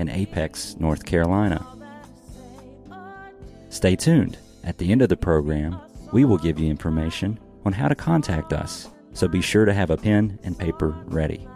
in 0.00 0.08
Apex, 0.08 0.76
North 0.80 1.04
Carolina. 1.04 1.64
Stay 3.68 3.94
tuned. 3.94 4.38
At 4.64 4.78
the 4.78 4.90
end 4.90 5.02
of 5.02 5.10
the 5.10 5.16
program, 5.16 5.78
we 6.12 6.24
will 6.24 6.38
give 6.38 6.58
you 6.58 6.68
information 6.70 7.38
on 7.64 7.72
how 7.72 7.86
to 7.86 7.94
contact 7.94 8.52
us, 8.52 8.88
so 9.12 9.28
be 9.28 9.42
sure 9.42 9.64
to 9.64 9.74
have 9.74 9.90
a 9.90 9.96
pen 9.96 10.38
and 10.42 10.58
paper 10.58 10.96
ready. 11.06 11.46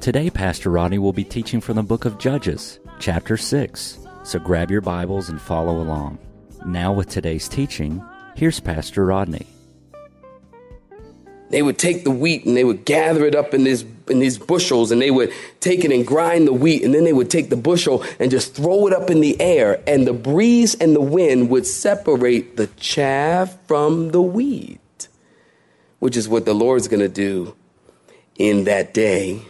Today, 0.00 0.30
Pastor 0.30 0.70
Rodney 0.70 0.98
will 0.98 1.12
be 1.12 1.24
teaching 1.24 1.60
from 1.60 1.76
the 1.76 1.82
book 1.82 2.04
of 2.04 2.18
Judges, 2.18 2.80
chapter 2.98 3.36
6, 3.36 3.98
so 4.24 4.38
grab 4.38 4.70
your 4.70 4.80
Bibles 4.80 5.28
and 5.28 5.40
follow 5.40 5.80
along. 5.80 6.18
Now, 6.66 6.92
with 6.92 7.08
today's 7.08 7.48
teaching, 7.48 8.04
here's 8.34 8.60
Pastor 8.60 9.06
Rodney. 9.06 9.46
They 11.50 11.62
would 11.62 11.78
take 11.78 12.04
the 12.04 12.10
wheat 12.10 12.46
and 12.46 12.56
they 12.56 12.64
would 12.64 12.84
gather 12.84 13.24
it 13.26 13.34
up 13.34 13.54
in 13.54 13.64
these 13.64 13.82
in 14.10 14.18
these 14.18 14.38
bushels 14.38 14.90
and 14.90 15.00
they 15.00 15.10
would 15.10 15.32
take 15.60 15.84
it 15.84 15.92
and 15.92 16.06
grind 16.06 16.46
the 16.46 16.52
wheat 16.52 16.82
and 16.82 16.94
then 16.94 17.04
they 17.04 17.12
would 17.12 17.30
take 17.30 17.50
the 17.50 17.56
bushel 17.56 18.04
and 18.18 18.30
just 18.30 18.54
throw 18.54 18.86
it 18.86 18.92
up 18.92 19.10
in 19.10 19.20
the 19.20 19.40
air 19.40 19.82
and 19.86 20.06
the 20.06 20.12
breeze 20.12 20.74
and 20.74 20.94
the 20.94 21.00
wind 21.00 21.48
would 21.50 21.66
separate 21.66 22.56
the 22.56 22.66
chaff 22.78 23.56
from 23.66 24.10
the 24.10 24.22
wheat, 24.22 25.08
which 25.98 26.16
is 26.16 26.28
what 26.28 26.44
the 26.44 26.54
Lord's 26.54 26.88
going 26.88 27.00
to 27.00 27.08
do 27.08 27.54
in 28.36 28.64
that 28.64 28.94
day. 28.94 29.42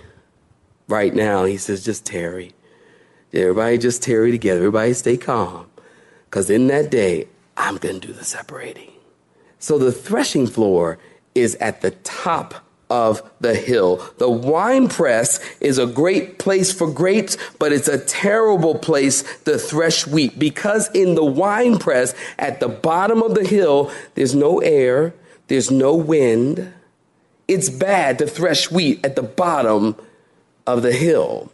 Right 0.88 1.14
now, 1.14 1.44
he 1.44 1.56
says, 1.56 1.84
just 1.84 2.04
tarry. 2.04 2.52
Everybody 3.32 3.78
just 3.78 4.02
tarry 4.02 4.32
together. 4.32 4.60
Everybody 4.60 4.92
stay 4.92 5.16
calm. 5.16 5.66
Because 6.24 6.50
in 6.50 6.66
that 6.66 6.90
day, 6.90 7.28
I'm 7.56 7.76
going 7.76 8.00
to 8.00 8.06
do 8.08 8.12
the 8.12 8.24
separating. 8.24 8.90
So 9.60 9.78
the 9.78 9.92
threshing 9.92 10.46
floor 10.46 10.98
is 11.34 11.54
at 11.56 11.80
the 11.80 11.90
top 11.90 12.64
of 12.90 13.22
the 13.40 13.54
hill. 13.54 14.04
The 14.18 14.28
wine 14.28 14.88
press 14.88 15.40
is 15.60 15.78
a 15.78 15.86
great 15.86 16.38
place 16.38 16.72
for 16.72 16.90
grapes, 16.90 17.38
but 17.58 17.72
it's 17.72 17.88
a 17.88 18.04
terrible 18.04 18.78
place 18.78 19.22
to 19.44 19.56
thresh 19.58 20.06
wheat 20.06 20.38
because 20.38 20.90
in 20.90 21.14
the 21.14 21.24
wine 21.24 21.78
press 21.78 22.14
at 22.38 22.60
the 22.60 22.68
bottom 22.68 23.22
of 23.22 23.34
the 23.34 23.46
hill, 23.46 23.90
there's 24.14 24.34
no 24.34 24.58
air, 24.58 25.14
there's 25.46 25.70
no 25.70 25.94
wind. 25.94 26.72
It's 27.48 27.70
bad 27.70 28.18
to 28.18 28.26
thresh 28.26 28.70
wheat 28.70 29.04
at 29.04 29.16
the 29.16 29.22
bottom 29.22 29.96
of 30.66 30.82
the 30.82 30.92
hill. 30.92 31.50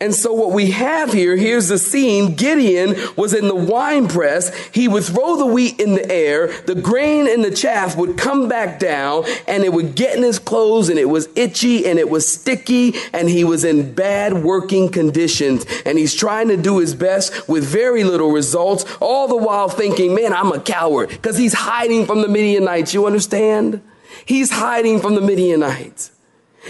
And 0.00 0.14
so 0.14 0.32
what 0.32 0.52
we 0.52 0.70
have 0.70 1.12
here, 1.12 1.36
here's 1.36 1.68
the 1.68 1.78
scene. 1.78 2.34
Gideon 2.34 2.96
was 3.16 3.34
in 3.34 3.48
the 3.48 3.54
wine 3.54 4.08
press. 4.08 4.54
He 4.68 4.88
would 4.88 5.04
throw 5.04 5.36
the 5.36 5.46
wheat 5.46 5.78
in 5.78 5.94
the 5.94 6.10
air. 6.10 6.48
The 6.62 6.74
grain 6.74 7.28
and 7.28 7.44
the 7.44 7.50
chaff 7.50 7.96
would 7.96 8.16
come 8.16 8.48
back 8.48 8.78
down 8.78 9.24
and 9.46 9.62
it 9.62 9.72
would 9.72 9.94
get 9.94 10.16
in 10.16 10.22
his 10.22 10.38
clothes 10.38 10.88
and 10.88 10.98
it 10.98 11.08
was 11.08 11.28
itchy 11.36 11.86
and 11.86 11.98
it 11.98 12.08
was 12.08 12.30
sticky 12.30 12.94
and 13.12 13.28
he 13.28 13.44
was 13.44 13.64
in 13.64 13.92
bad 13.94 14.42
working 14.42 14.90
conditions. 14.90 15.66
And 15.84 15.98
he's 15.98 16.14
trying 16.14 16.48
to 16.48 16.56
do 16.56 16.78
his 16.78 16.94
best 16.94 17.48
with 17.48 17.64
very 17.64 18.04
little 18.04 18.30
results, 18.30 18.84
all 19.00 19.28
the 19.28 19.36
while 19.36 19.68
thinking, 19.68 20.14
man, 20.14 20.32
I'm 20.32 20.52
a 20.52 20.60
coward 20.60 21.10
because 21.10 21.36
he's 21.36 21.54
hiding 21.54 22.06
from 22.06 22.22
the 22.22 22.28
Midianites. 22.28 22.94
You 22.94 23.06
understand? 23.06 23.82
He's 24.24 24.50
hiding 24.50 25.00
from 25.00 25.14
the 25.14 25.20
Midianites. 25.20 26.12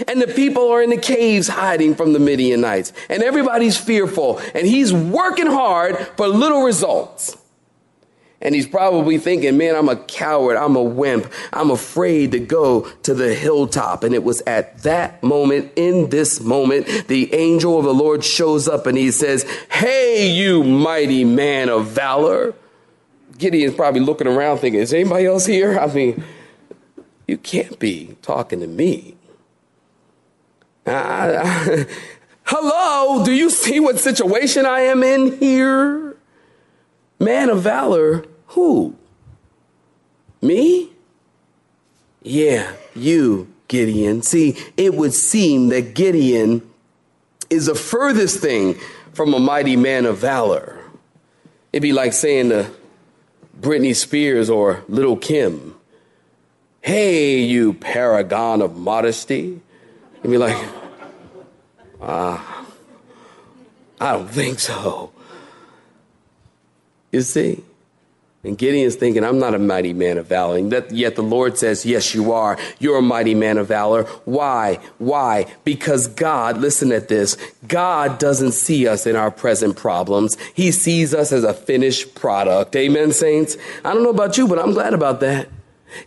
And 0.07 0.21
the 0.21 0.27
people 0.27 0.69
are 0.69 0.81
in 0.81 0.89
the 0.89 0.97
caves 0.97 1.47
hiding 1.47 1.95
from 1.95 2.13
the 2.13 2.19
Midianites. 2.19 2.93
And 3.09 3.23
everybody's 3.23 3.77
fearful. 3.77 4.39
And 4.55 4.65
he's 4.65 4.93
working 4.93 5.47
hard 5.47 5.97
for 6.17 6.27
little 6.27 6.63
results. 6.63 7.37
And 8.43 8.55
he's 8.55 8.65
probably 8.65 9.19
thinking, 9.19 9.57
man, 9.57 9.75
I'm 9.75 9.87
a 9.87 9.95
coward. 9.95 10.57
I'm 10.57 10.75
a 10.75 10.81
wimp. 10.81 11.31
I'm 11.53 11.69
afraid 11.69 12.31
to 12.31 12.39
go 12.39 12.89
to 13.03 13.13
the 13.13 13.35
hilltop. 13.35 14.03
And 14.03 14.15
it 14.15 14.23
was 14.23 14.41
at 14.47 14.79
that 14.79 15.21
moment, 15.21 15.71
in 15.75 16.09
this 16.09 16.41
moment, 16.41 17.07
the 17.07 17.33
angel 17.35 17.77
of 17.77 17.85
the 17.85 17.93
Lord 17.93 18.23
shows 18.23 18.67
up 18.67 18.87
and 18.87 18.97
he 18.97 19.11
says, 19.11 19.43
Hey, 19.69 20.31
you 20.31 20.63
mighty 20.63 21.23
man 21.23 21.69
of 21.69 21.87
valor. 21.87 22.55
Gideon's 23.37 23.75
probably 23.75 24.01
looking 24.01 24.27
around 24.27 24.59
thinking, 24.59 24.81
is 24.81 24.93
anybody 24.93 25.25
else 25.25 25.45
here? 25.45 25.79
I 25.79 25.87
mean, 25.87 26.23
you 27.27 27.37
can't 27.37 27.79
be 27.79 28.15
talking 28.21 28.59
to 28.59 28.67
me. 28.67 29.15
Hello, 32.43 33.23
do 33.23 33.31
you 33.31 33.49
see 33.49 33.79
what 33.79 33.97
situation 33.97 34.65
I 34.65 34.81
am 34.81 35.03
in 35.03 35.37
here? 35.39 36.17
Man 37.17 37.49
of 37.49 37.61
valor, 37.61 38.25
who? 38.47 38.95
Me? 40.41 40.89
Yeah, 42.21 42.73
you, 42.93 43.53
Gideon. 43.69 44.21
See, 44.21 44.57
it 44.75 44.93
would 44.95 45.13
seem 45.13 45.69
that 45.69 45.93
Gideon 45.93 46.61
is 47.49 47.67
the 47.67 47.75
furthest 47.75 48.39
thing 48.39 48.75
from 49.13 49.33
a 49.33 49.39
mighty 49.39 49.77
man 49.77 50.05
of 50.05 50.17
valor. 50.17 50.77
It'd 51.71 51.81
be 51.81 51.93
like 51.93 52.11
saying 52.11 52.49
to 52.49 52.69
Britney 53.57 53.95
Spears 53.95 54.49
or 54.49 54.83
Little 54.89 55.15
Kim, 55.15 55.75
Hey, 56.81 57.39
you 57.39 57.73
paragon 57.73 58.61
of 58.61 58.75
modesty. 58.75 59.61
You'd 60.23 60.31
be 60.31 60.37
like, 60.37 60.57
uh, 62.01 62.63
I 63.99 64.13
don't 64.13 64.29
think 64.29 64.59
so. 64.59 65.11
You 67.11 67.21
see? 67.21 67.63
And 68.43 68.57
Gideon's 68.57 68.95
thinking, 68.95 69.23
I'm 69.23 69.37
not 69.37 69.53
a 69.53 69.59
mighty 69.59 69.93
man 69.93 70.17
of 70.17 70.25
valor. 70.25 70.57
And 70.57 70.71
that, 70.71 70.89
yet 70.91 71.15
the 71.15 71.21
Lord 71.21 71.59
says, 71.59 71.85
Yes, 71.85 72.15
you 72.15 72.31
are. 72.31 72.57
You're 72.79 72.97
a 72.97 73.01
mighty 73.03 73.35
man 73.35 73.59
of 73.59 73.67
valor. 73.67 74.05
Why? 74.25 74.79
Why? 74.97 75.45
Because 75.63 76.07
God, 76.07 76.57
listen 76.57 76.91
at 76.91 77.07
this, 77.07 77.37
God 77.67 78.17
doesn't 78.17 78.53
see 78.53 78.87
us 78.87 79.05
in 79.05 79.15
our 79.15 79.29
present 79.29 79.77
problems. 79.77 80.37
He 80.55 80.71
sees 80.71 81.13
us 81.13 81.31
as 81.31 81.43
a 81.43 81.53
finished 81.53 82.15
product. 82.15 82.75
Amen, 82.75 83.11
saints? 83.11 83.57
I 83.85 83.93
don't 83.93 84.03
know 84.03 84.09
about 84.09 84.39
you, 84.39 84.47
but 84.47 84.57
I'm 84.57 84.73
glad 84.73 84.95
about 84.95 85.19
that. 85.19 85.47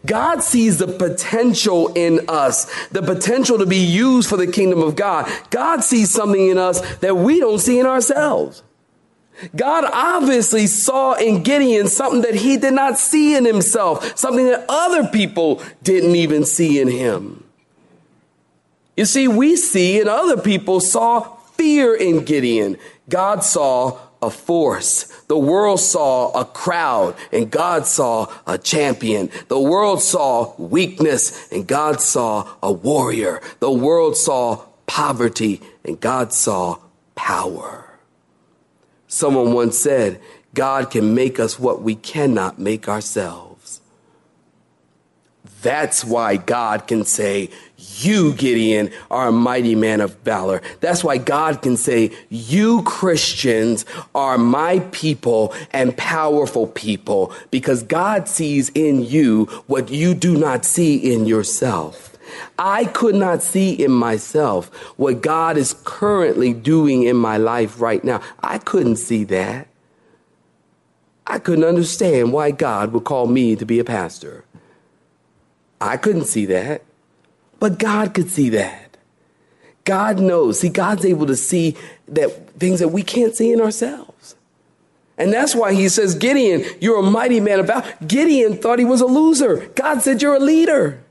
God 0.06 0.42
sees 0.42 0.78
the 0.78 0.86
potential 0.86 1.92
in 1.94 2.20
us, 2.28 2.88
the 2.88 3.02
potential 3.02 3.58
to 3.58 3.66
be 3.66 3.78
used 3.78 4.28
for 4.28 4.36
the 4.36 4.46
kingdom 4.46 4.82
of 4.82 4.96
God. 4.96 5.30
God 5.50 5.82
sees 5.82 6.10
something 6.10 6.48
in 6.48 6.58
us 6.58 6.80
that 6.96 7.16
we 7.16 7.40
don't 7.40 7.58
see 7.58 7.78
in 7.78 7.86
ourselves. 7.86 8.62
God 9.54 9.84
obviously 9.92 10.66
saw 10.66 11.14
in 11.14 11.42
Gideon 11.42 11.88
something 11.88 12.22
that 12.22 12.36
he 12.36 12.56
did 12.56 12.72
not 12.72 12.98
see 12.98 13.34
in 13.36 13.44
himself, 13.44 14.16
something 14.16 14.46
that 14.46 14.64
other 14.68 15.08
people 15.08 15.62
didn't 15.82 16.14
even 16.14 16.44
see 16.44 16.80
in 16.80 16.88
him. 16.88 17.44
You 18.96 19.04
see, 19.04 19.26
we 19.26 19.56
see 19.56 20.00
and 20.00 20.08
other 20.08 20.40
people 20.40 20.80
saw 20.80 21.20
fear 21.56 21.94
in 21.94 22.24
Gideon. 22.24 22.76
God 23.08 23.42
saw 23.42 23.98
a 24.26 24.30
force. 24.30 25.04
The 25.28 25.38
world 25.38 25.80
saw 25.80 26.32
a 26.32 26.44
crowd 26.44 27.14
and 27.32 27.50
God 27.50 27.86
saw 27.86 28.32
a 28.46 28.58
champion. 28.58 29.30
The 29.48 29.60
world 29.60 30.02
saw 30.02 30.54
weakness 30.58 31.50
and 31.52 31.66
God 31.66 32.00
saw 32.00 32.48
a 32.62 32.72
warrior. 32.72 33.40
The 33.60 33.70
world 33.70 34.16
saw 34.16 34.64
poverty 34.86 35.60
and 35.84 36.00
God 36.00 36.32
saw 36.32 36.78
power. 37.14 37.99
Someone 39.06 39.52
once 39.52 39.78
said, 39.78 40.20
God 40.54 40.90
can 40.90 41.14
make 41.14 41.38
us 41.38 41.58
what 41.58 41.82
we 41.82 41.94
cannot 41.94 42.58
make 42.58 42.88
ourselves. 42.88 43.81
That's 45.62 46.04
why 46.04 46.37
God 46.37 46.87
can 46.87 47.04
say, 47.04 47.50
you, 47.98 48.32
Gideon, 48.34 48.90
are 49.10 49.28
a 49.28 49.32
mighty 49.32 49.75
man 49.75 50.00
of 50.00 50.14
valor. 50.19 50.62
That's 50.81 51.04
why 51.04 51.19
God 51.19 51.62
can 51.62 51.76
say, 51.76 52.10
You 52.28 52.82
Christians 52.82 53.84
are 54.14 54.38
my 54.38 54.81
people 54.92 55.54
and 55.72 55.96
powerful 55.96 56.66
people 56.69 57.32
because 57.50 57.82
God 57.82 58.28
sees 58.28 58.70
in 58.70 59.02
you 59.02 59.46
what 59.66 59.90
you 59.90 60.14
do 60.14 60.36
not 60.36 60.64
see 60.64 60.96
in 60.96 61.26
yourself. 61.26 62.16
I 62.58 62.86
could 62.86 63.14
not 63.14 63.42
see 63.42 63.72
in 63.72 63.92
myself 63.92 64.75
what 64.96 65.20
God 65.20 65.56
is 65.56 65.75
currently 65.84 66.52
doing 66.52 67.02
in 67.02 67.16
my 67.16 67.37
life 67.37 67.80
right 67.80 68.02
now. 68.02 68.20
I 68.42 68.58
couldn't 68.58 68.96
see 68.96 69.25
that. 69.25 69.69
I 71.26 71.38
couldn't 71.38 71.64
understand 71.64 72.32
why 72.32 72.50
God 72.50 72.92
would 72.92 73.04
call 73.04 73.26
me 73.26 73.56
to 73.56 73.64
be 73.64 73.78
a 73.78 73.84
pastor. 73.84 74.44
I 75.80 75.96
couldn't 75.96 76.25
see 76.25 76.46
that. 76.46 76.82
But 77.60 77.78
God 77.78 78.14
could 78.14 78.30
see 78.30 78.50
that. 78.50 78.96
God 79.84 80.18
knows. 80.18 80.60
See, 80.60 80.68
God's 80.68 81.04
able 81.04 81.26
to 81.26 81.36
see 81.36 81.76
that 82.08 82.58
things 82.58 82.80
that 82.80 82.88
we 82.88 83.02
can't 83.02 83.34
see 83.34 83.52
in 83.52 83.60
ourselves. 83.60 84.36
And 85.16 85.32
that's 85.32 85.54
why 85.54 85.74
he 85.74 85.88
says, 85.88 86.14
Gideon, 86.14 86.64
you're 86.80 86.98
a 86.98 87.10
mighty 87.10 87.38
man 87.40 87.60
about. 87.60 88.06
Gideon 88.06 88.56
thought 88.58 88.78
he 88.78 88.84
was 88.84 89.00
a 89.00 89.06
loser. 89.06 89.68
God 89.76 90.02
said, 90.02 90.20
You're 90.20 90.36
a 90.36 90.40
leader. 90.40 91.02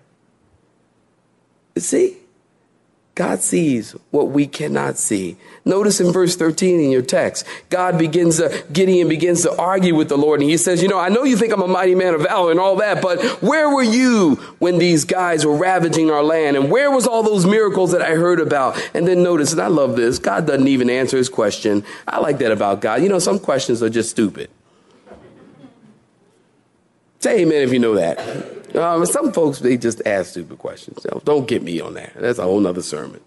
See? 1.78 2.18
God 3.16 3.42
sees 3.42 3.92
what 4.10 4.30
we 4.30 4.48
cannot 4.48 4.98
see. 4.98 5.38
Notice 5.66 6.02
in 6.02 6.12
verse 6.12 6.36
13 6.36 6.80
in 6.80 6.90
your 6.90 7.04
text, 7.04 7.46
God 7.70 8.00
begins 8.00 8.38
to, 8.38 8.66
Gideon 8.74 9.08
begins 9.08 9.44
to 9.44 9.56
argue 9.56 9.94
with 9.94 10.10
the 10.10 10.18
Lord 10.18 10.42
and 10.42 10.50
he 10.50 10.58
says, 10.58 10.82
you 10.82 10.88
know, 10.88 10.98
I 10.98 11.10
know 11.10 11.24
you 11.24 11.38
think 11.38 11.54
I'm 11.54 11.62
a 11.62 11.68
mighty 11.68 11.94
man 11.94 12.16
of 12.16 12.22
valor 12.22 12.50
and 12.50 12.60
all 12.60 12.78
that, 12.78 13.04
but 13.04 13.22
where 13.44 13.70
were 13.70 13.84
you 13.84 14.36
when 14.58 14.80
these 14.80 15.06
guys 15.06 15.46
were 15.46 15.56
ravaging 15.56 16.10
our 16.10 16.24
land? 16.24 16.58
And 16.58 16.72
where 16.72 16.90
was 16.90 17.06
all 17.06 17.22
those 17.22 17.46
miracles 17.46 17.92
that 17.92 18.02
I 18.02 18.16
heard 18.16 18.40
about? 18.40 18.82
And 18.96 19.08
then 19.08 19.22
notice, 19.22 19.52
and 19.52 19.62
I 19.62 19.68
love 19.68 19.96
this, 19.96 20.18
God 20.18 20.48
doesn't 20.48 20.68
even 20.68 20.90
answer 20.90 21.16
his 21.16 21.30
question. 21.30 21.86
I 22.08 22.20
like 22.20 22.40
that 22.40 22.52
about 22.52 22.82
God. 22.82 23.04
You 23.04 23.10
know, 23.10 23.20
some 23.20 23.38
questions 23.38 23.84
are 23.84 23.92
just 23.92 24.10
stupid. 24.10 24.50
Say 27.20 27.42
amen 27.42 27.62
if 27.62 27.72
you 27.72 27.80
know 27.80 27.94
that. 27.94 28.63
Um, 28.76 29.06
some 29.06 29.32
folks, 29.32 29.60
they 29.60 29.78
just 29.78 30.02
ask 30.06 30.32
stupid 30.32 30.58
questions. 30.58 31.06
Don't 31.24 31.48
get 31.48 31.62
me 31.62 31.80
on 31.80 31.94
that. 31.94 32.14
That's 32.16 32.40
a 32.40 32.44
whole 32.44 32.60
nother 32.60 32.82
sermon. 32.82 33.22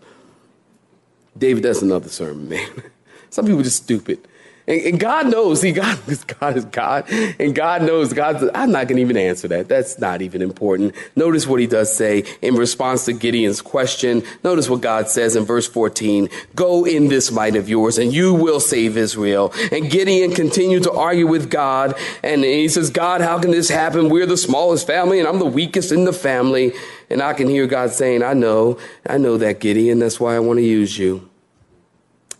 David, 1.38 1.62
that's 1.62 1.82
another 1.82 2.08
sermon, 2.08 2.48
man. 2.48 2.68
Some 3.30 3.44
people 3.46 3.62
just 3.62 3.82
stupid. 3.82 4.26
And, 4.68 4.80
and, 4.80 5.00
God 5.00 5.30
knows, 5.30 5.60
see, 5.60 5.72
God, 5.72 5.98
God 6.40 6.56
is 6.56 6.64
God, 6.64 7.04
and 7.10 7.54
God 7.54 7.82
knows, 7.82 8.12
God, 8.12 8.50
I'm 8.54 8.72
not 8.72 8.88
going 8.88 8.96
to 8.96 9.02
even 9.02 9.16
answer 9.16 9.46
that. 9.48 9.68
That's 9.68 9.98
not 9.98 10.22
even 10.22 10.42
important. 10.42 10.94
Notice 11.14 11.46
what 11.46 11.60
he 11.60 11.66
does 11.66 11.94
say 11.94 12.24
in 12.42 12.56
response 12.56 13.04
to 13.04 13.12
Gideon's 13.12 13.62
question. 13.62 14.22
Notice 14.42 14.68
what 14.68 14.80
God 14.80 15.08
says 15.08 15.36
in 15.36 15.44
verse 15.44 15.68
14 15.68 16.28
Go 16.54 16.84
in 16.84 17.08
this 17.08 17.30
might 17.30 17.54
of 17.54 17.68
yours, 17.68 17.98
and 17.98 18.12
you 18.12 18.34
will 18.34 18.58
save 18.58 18.96
Israel. 18.96 19.52
And 19.70 19.90
Gideon 19.90 20.32
continued 20.32 20.82
to 20.84 20.92
argue 20.92 21.28
with 21.28 21.50
God, 21.50 21.94
and 22.24 22.42
he 22.42 22.68
says, 22.68 22.90
God, 22.90 23.20
how 23.20 23.38
can 23.38 23.52
this 23.52 23.68
happen? 23.68 24.08
We're 24.08 24.26
the 24.26 24.36
smallest 24.36 24.86
family, 24.86 25.20
and 25.20 25.28
I'm 25.28 25.38
the 25.38 25.46
weakest 25.46 25.92
in 25.92 26.04
the 26.04 26.12
family. 26.12 26.72
And 27.08 27.22
I 27.22 27.34
can 27.34 27.46
hear 27.46 27.68
God 27.68 27.90
saying, 27.90 28.24
I 28.24 28.32
know, 28.32 28.78
I 29.08 29.18
know 29.18 29.36
that, 29.38 29.60
Gideon. 29.60 30.00
That's 30.00 30.18
why 30.18 30.34
I 30.34 30.40
want 30.40 30.58
to 30.58 30.64
use 30.64 30.98
you. 30.98 31.30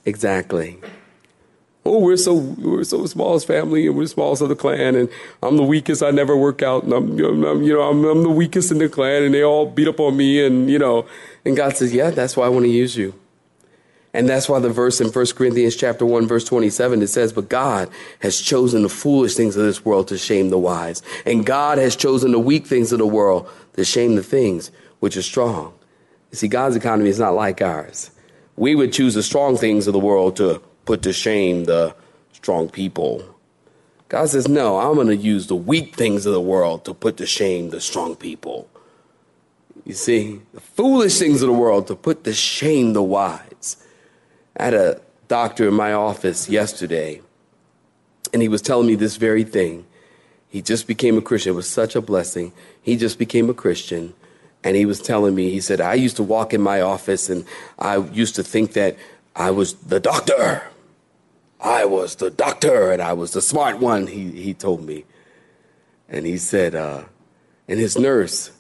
Exactly 0.05 0.81
oh, 1.87 1.99
we're 1.99 2.17
so 2.17 2.35
we're 2.35 2.85
so 2.85 3.07
smallest 3.07 3.47
family 3.47 3.87
and 3.87 3.97
we're 3.97 4.07
smallest 4.07 4.43
of 4.43 4.49
the 4.49 4.57
clan 4.57 4.95
and 4.95 5.09
I'm 5.43 5.57
the 5.57 5.63
weakest. 5.63 6.03
I 6.03 6.11
never 6.11 6.37
work 6.37 6.63
out 6.63 6.85
and 6.85 6.93
I'm, 6.93 7.19
I'm, 7.19 7.63
you 7.63 7.73
know 7.73 7.83
I'm, 7.83 8.05
I'm 8.05 8.23
the 8.23 8.31
weakest 8.31 8.71
in 8.71 8.79
the 8.79 8.89
clan 8.89 9.23
and 9.23 9.35
they 9.35 9.43
all 9.43 9.67
beat 9.67 9.89
up 9.89 10.01
on 10.01 10.17
me 10.17 10.45
and 10.45 10.69
you 10.69 10.79
know 10.79 11.07
and 11.45 11.57
God 11.57 11.77
says, 11.77 11.95
yeah, 11.95 12.11
that's 12.11 12.37
why 12.37 12.47
I 12.47 12.49
want 12.49 12.65
to 12.65 12.71
use 12.71 12.97
you. 12.97 13.15
And 14.13 14.29
that's 14.29 14.49
why 14.49 14.59
the 14.61 14.71
verse 14.71 15.01
in 15.01 15.09
1 15.09 15.27
Corinthians 15.37 15.77
chapter 15.77 16.07
1 16.07 16.27
verse 16.27 16.45
27 16.45 17.03
it 17.03 17.09
says, 17.09 17.35
"But 17.35 17.51
God 17.51 17.91
has 18.21 18.41
chosen 18.41 18.83
the 18.83 18.89
foolish 18.89 19.35
things 19.35 19.57
of 19.57 19.65
this 19.65 19.85
world 19.85 20.09
to 20.09 20.17
shame 20.17 20.49
the 20.49 20.59
wise, 20.59 21.03
and 21.27 21.45
God 21.45 21.77
has 21.77 21.95
chosen 21.95 22.33
the 22.33 22.39
weak 22.39 22.67
things 22.67 22.93
of 22.93 22.99
the 22.99 23.07
world 23.07 23.47
to 23.77 23.85
shame 23.85 24.17
the 24.17 24.23
things 24.23 24.71
which 25.01 25.19
are 25.19 25.23
strong." 25.23 25.75
You 26.31 26.39
see, 26.39 26.49
God's 26.49 26.77
economy 26.77 27.11
is 27.11 27.19
not 27.19 27.35
like 27.35 27.61
ours. 27.61 28.11
We 28.57 28.75
would 28.75 28.93
choose 28.93 29.13
the 29.13 29.23
strong 29.23 29.59
things 29.59 29.87
of 29.87 29.93
the 29.93 29.99
world 29.99 30.37
to 30.37 30.63
put 30.87 31.03
to 31.03 31.13
shame 31.13 31.65
the 31.65 31.95
strong 32.33 32.71
people. 32.71 33.23
God 34.09 34.29
says, 34.29 34.49
No, 34.49 34.79
I'm 34.79 34.95
going 34.95 35.09
to 35.09 35.17
use 35.17 35.49
the 35.49 35.57
weak 35.57 35.95
things 35.95 36.25
of 36.25 36.33
the 36.33 36.41
world 36.41 36.85
to 36.87 36.95
put 36.95 37.19
to 37.19 37.27
shame 37.27 37.71
the 37.71 37.81
strong 37.81 38.17
people. 38.17 38.71
You 39.85 39.95
see, 39.95 40.41
the 40.55 40.61
foolish 40.61 41.19
things 41.19 41.43
of 41.43 41.49
the 41.49 41.53
world 41.53 41.89
to 41.89 41.97
put 41.97 42.25
to 42.25 42.33
shame 42.33 42.93
the 42.93 43.03
wise. 43.03 43.77
I 44.57 44.65
had 44.65 44.75
a 44.75 45.01
doctor 45.29 45.69
in 45.69 45.75
my 45.75 45.93
office 45.93 46.49
yesterday, 46.49 47.21
and 48.33 48.41
he 48.41 48.49
was 48.49 48.63
telling 48.63 48.87
me 48.87 48.95
this 48.95 49.17
very 49.17 49.45
thing. 49.45 49.87
He 50.49 50.63
just 50.63 50.87
became 50.87 51.19
a 51.19 51.21
Christian. 51.21 51.53
It 51.53 51.57
was 51.57 51.69
such 51.69 51.95
a 51.95 52.01
blessing. 52.01 52.53
He 52.81 52.97
just 52.97 53.19
became 53.19 53.51
a 53.51 53.55
Christian. 53.55 54.15
And 54.65 54.75
he 54.75 54.87
was 54.87 55.01
telling 55.01 55.35
me, 55.35 55.51
he 55.51 55.61
said, 55.61 55.81
I 55.81 55.95
used 55.95 56.17
to 56.17 56.23
walk 56.23 56.55
in 56.55 56.61
my 56.61 56.81
office 56.81 57.29
and 57.29 57.45
I 57.79 57.99
used 57.99 58.37
to 58.37 58.43
think 58.43 58.73
that 58.73 58.97
I 59.35 59.51
was 59.51 59.75
the 59.75 60.01
doctor. 60.01 60.63
I 61.61 61.85
was 61.85 62.17
the 62.17 62.31
doctor 62.31 62.91
and 62.91 63.01
I 63.01 63.13
was 63.13 63.33
the 63.33 63.43
smart 63.43 63.79
one, 63.79 64.07
he, 64.07 64.31
he 64.31 64.55
told 64.55 64.85
me. 64.85 65.05
And 66.09 66.27
he 66.27 66.39
said, 66.39 66.75
uh, 66.75 67.05
and 67.67 67.81
his 67.81 67.99
nurse, 67.99 68.53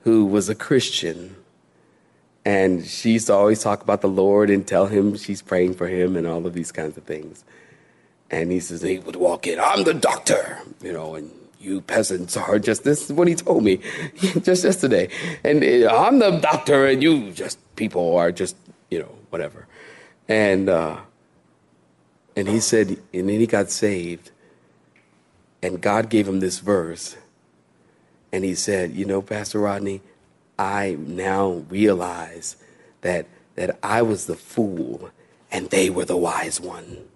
who 0.00 0.26
was 0.26 0.48
a 0.48 0.54
Christian, 0.54 1.36
and 2.44 2.84
she 2.86 3.12
used 3.12 3.26
to 3.26 3.34
always 3.34 3.62
talk 3.62 3.82
about 3.82 4.00
the 4.00 4.08
Lord 4.08 4.50
and 4.50 4.66
tell 4.66 4.86
him 4.86 5.16
she's 5.16 5.42
praying 5.42 5.74
for 5.74 5.86
him 5.88 6.16
and 6.16 6.26
all 6.26 6.46
of 6.46 6.54
these 6.54 6.72
kinds 6.72 6.96
of 6.96 7.04
things. 7.04 7.44
And 8.30 8.50
he 8.50 8.60
says 8.60 8.82
he 8.82 8.98
would 8.98 9.16
walk 9.16 9.46
in, 9.46 9.58
I'm 9.58 9.84
the 9.84 9.94
doctor, 9.94 10.58
you 10.82 10.92
know, 10.92 11.14
and 11.14 11.30
you 11.60 11.80
peasants 11.80 12.36
are 12.36 12.58
just, 12.58 12.84
this 12.84 13.04
is 13.04 13.12
what 13.12 13.28
he 13.28 13.34
told 13.34 13.64
me 13.64 13.80
just 14.42 14.64
yesterday. 14.64 15.08
And 15.42 15.64
I'm 15.84 16.18
the 16.18 16.38
doctor 16.38 16.86
and 16.86 17.02
you 17.02 17.32
just, 17.32 17.58
people 17.76 18.16
are 18.16 18.30
just, 18.30 18.56
you 18.90 18.98
know, 18.98 19.14
whatever. 19.30 19.66
And, 20.28 20.68
uh, 20.68 20.98
and 22.38 22.46
he 22.46 22.60
said, 22.60 22.90
and 23.12 23.28
then 23.28 23.40
he 23.40 23.48
got 23.48 23.68
saved. 23.68 24.30
And 25.60 25.80
God 25.80 26.08
gave 26.08 26.28
him 26.28 26.38
this 26.38 26.60
verse. 26.60 27.16
And 28.30 28.44
he 28.44 28.54
said, 28.54 28.92
You 28.92 29.06
know, 29.06 29.20
Pastor 29.20 29.58
Rodney, 29.58 30.02
I 30.56 30.96
now 31.00 31.64
realize 31.68 32.54
that, 33.00 33.26
that 33.56 33.76
I 33.82 34.02
was 34.02 34.26
the 34.26 34.36
fool 34.36 35.10
and 35.50 35.68
they 35.70 35.90
were 35.90 36.04
the 36.04 36.16
wise 36.16 36.60
one. 36.60 37.08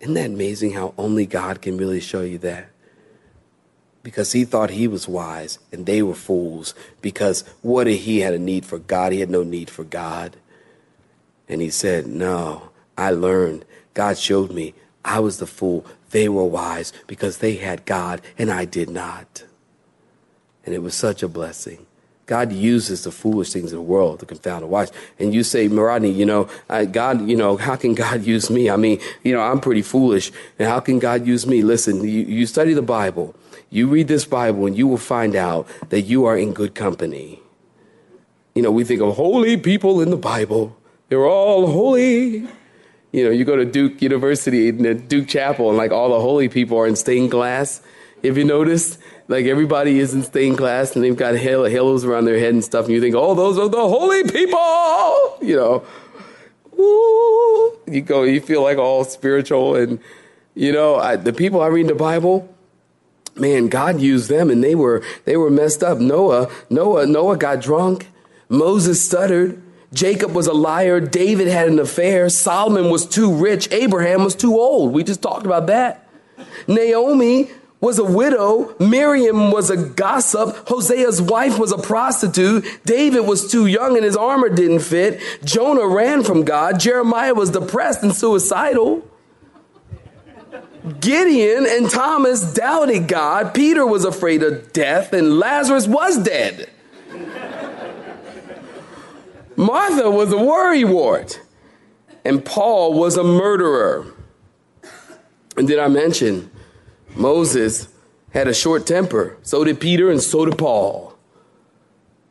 Isn't 0.00 0.14
that 0.14 0.30
amazing 0.30 0.72
how 0.72 0.94
only 0.96 1.26
God 1.26 1.60
can 1.60 1.76
really 1.76 2.00
show 2.00 2.22
you 2.22 2.38
that? 2.38 2.70
Because 4.02 4.32
he 4.32 4.46
thought 4.46 4.70
he 4.70 4.88
was 4.88 5.06
wise 5.06 5.58
and 5.70 5.84
they 5.84 6.00
were 6.00 6.14
fools. 6.14 6.74
Because 7.02 7.44
what 7.60 7.86
if 7.86 8.00
he 8.00 8.20
had 8.20 8.32
a 8.32 8.38
need 8.38 8.64
for 8.64 8.78
God? 8.78 9.12
He 9.12 9.20
had 9.20 9.28
no 9.28 9.42
need 9.42 9.68
for 9.68 9.84
God. 9.84 10.38
And 11.46 11.60
he 11.60 11.68
said, 11.68 12.06
No, 12.06 12.70
I 12.96 13.10
learned 13.10 13.66
God 13.94 14.18
showed 14.18 14.52
me 14.52 14.74
I 15.04 15.20
was 15.20 15.38
the 15.38 15.46
fool. 15.46 15.84
They 16.10 16.28
were 16.28 16.44
wise 16.44 16.92
because 17.06 17.38
they 17.38 17.56
had 17.56 17.84
God 17.84 18.20
and 18.38 18.50
I 18.50 18.64
did 18.64 18.90
not. 18.90 19.44
And 20.64 20.74
it 20.74 20.82
was 20.82 20.94
such 20.94 21.22
a 21.22 21.28
blessing. 21.28 21.86
God 22.26 22.52
uses 22.52 23.02
the 23.02 23.10
foolish 23.10 23.52
things 23.52 23.72
of 23.72 23.76
the 23.76 23.82
world 23.82 24.20
to 24.20 24.26
confound 24.26 24.62
the 24.62 24.66
wise. 24.68 24.92
And 25.18 25.34
you 25.34 25.42
say, 25.42 25.66
Rodney, 25.68 26.10
you 26.10 26.24
know, 26.24 26.48
I, 26.68 26.84
God, 26.84 27.28
you 27.28 27.36
know, 27.36 27.56
how 27.56 27.76
can 27.76 27.94
God 27.94 28.22
use 28.34 28.48
me? 28.48 28.70
I 28.70 28.76
mean, 28.76 29.00
you 29.24 29.32
know, 29.32 29.40
I'm 29.40 29.60
pretty 29.60 29.82
foolish. 29.82 30.30
And 30.58 30.68
how 30.68 30.80
can 30.80 30.98
God 30.98 31.26
use 31.26 31.46
me? 31.46 31.62
Listen, 31.62 32.02
you, 32.02 32.22
you 32.22 32.46
study 32.46 32.74
the 32.74 32.82
Bible. 32.82 33.34
You 33.70 33.88
read 33.88 34.08
this 34.08 34.24
Bible 34.24 34.66
and 34.66 34.76
you 34.76 34.86
will 34.86 34.98
find 34.98 35.34
out 35.34 35.66
that 35.88 36.02
you 36.02 36.24
are 36.24 36.36
in 36.36 36.52
good 36.52 36.74
company. 36.74 37.40
You 38.54 38.62
know, 38.62 38.70
we 38.70 38.84
think 38.84 39.00
of 39.00 39.16
holy 39.16 39.56
people 39.56 40.00
in 40.00 40.10
the 40.10 40.16
Bible. 40.16 40.76
They're 41.08 41.26
all 41.26 41.66
holy 41.66 42.46
you 43.12 43.24
know, 43.24 43.30
you 43.30 43.44
go 43.44 43.56
to 43.56 43.66
Duke 43.66 44.00
University 44.00 44.70
and 44.70 45.08
Duke 45.08 45.28
Chapel, 45.28 45.68
and 45.68 45.76
like 45.76 45.92
all 45.92 46.08
the 46.08 46.20
holy 46.20 46.48
people 46.48 46.78
are 46.78 46.86
in 46.86 46.96
stained 46.96 47.30
glass. 47.30 47.82
Have 48.24 48.38
you 48.38 48.44
noticed? 48.44 48.98
Like 49.28 49.44
everybody 49.46 49.98
is 49.98 50.14
in 50.14 50.22
stained 50.22 50.56
glass, 50.56 50.96
and 50.96 51.04
they've 51.04 51.16
got 51.16 51.36
halos 51.36 52.04
around 52.04 52.24
their 52.24 52.38
head 52.38 52.54
and 52.54 52.64
stuff. 52.64 52.86
And 52.86 52.94
you 52.94 53.00
think, 53.00 53.14
oh, 53.14 53.34
those 53.34 53.58
are 53.58 53.68
the 53.68 53.76
holy 53.76 54.24
people. 54.24 55.38
You 55.42 55.56
know, 55.56 55.84
you 57.86 58.00
go, 58.00 58.22
you 58.22 58.40
feel 58.40 58.62
like 58.62 58.78
all 58.78 59.04
spiritual, 59.04 59.76
and 59.76 60.00
you 60.54 60.72
know, 60.72 60.96
I, 60.96 61.16
the 61.16 61.32
people 61.32 61.60
I 61.60 61.66
read 61.66 61.88
the 61.88 61.94
Bible. 61.94 62.48
Man, 63.34 63.68
God 63.68 63.98
used 63.98 64.28
them, 64.28 64.50
and 64.50 64.62
they 64.62 64.74
were 64.74 65.02
they 65.24 65.36
were 65.36 65.50
messed 65.50 65.82
up. 65.82 65.98
Noah, 65.98 66.50
Noah, 66.68 67.06
Noah 67.06 67.36
got 67.36 67.60
drunk. 67.60 68.08
Moses 68.48 69.02
stuttered. 69.04 69.61
Jacob 69.92 70.32
was 70.32 70.46
a 70.46 70.52
liar. 70.52 71.00
David 71.00 71.48
had 71.48 71.68
an 71.68 71.78
affair. 71.78 72.28
Solomon 72.28 72.90
was 72.90 73.06
too 73.06 73.32
rich. 73.32 73.70
Abraham 73.72 74.24
was 74.24 74.34
too 74.34 74.58
old. 74.58 74.92
We 74.92 75.04
just 75.04 75.22
talked 75.22 75.44
about 75.44 75.66
that. 75.66 76.08
Naomi 76.66 77.50
was 77.80 77.98
a 77.98 78.04
widow. 78.04 78.74
Miriam 78.78 79.50
was 79.50 79.68
a 79.68 79.76
gossip. 79.76 80.68
Hosea's 80.68 81.20
wife 81.20 81.58
was 81.58 81.72
a 81.72 81.78
prostitute. 81.78 82.64
David 82.84 83.26
was 83.26 83.50
too 83.50 83.66
young 83.66 83.96
and 83.96 84.04
his 84.04 84.16
armor 84.16 84.48
didn't 84.48 84.80
fit. 84.80 85.20
Jonah 85.44 85.86
ran 85.86 86.22
from 86.22 86.44
God. 86.44 86.80
Jeremiah 86.80 87.34
was 87.34 87.50
depressed 87.50 88.02
and 88.02 88.14
suicidal. 88.14 89.06
Gideon 91.00 91.66
and 91.68 91.90
Thomas 91.90 92.54
doubted 92.54 93.08
God. 93.08 93.52
Peter 93.52 93.86
was 93.86 94.04
afraid 94.04 94.42
of 94.42 94.72
death 94.72 95.12
and 95.12 95.38
Lazarus 95.38 95.86
was 95.86 96.18
dead. 96.18 96.70
Martha 99.56 100.10
was 100.10 100.32
a 100.32 100.36
worrywart, 100.36 101.38
and 102.24 102.44
Paul 102.44 102.94
was 102.94 103.16
a 103.16 103.24
murderer. 103.24 104.06
And 105.56 105.68
did 105.68 105.78
I 105.78 105.88
mention 105.88 106.50
Moses 107.14 107.88
had 108.30 108.48
a 108.48 108.54
short 108.54 108.86
temper? 108.86 109.36
So 109.42 109.64
did 109.64 109.80
Peter, 109.80 110.10
and 110.10 110.20
so 110.20 110.44
did 110.46 110.58
Paul. 110.58 111.16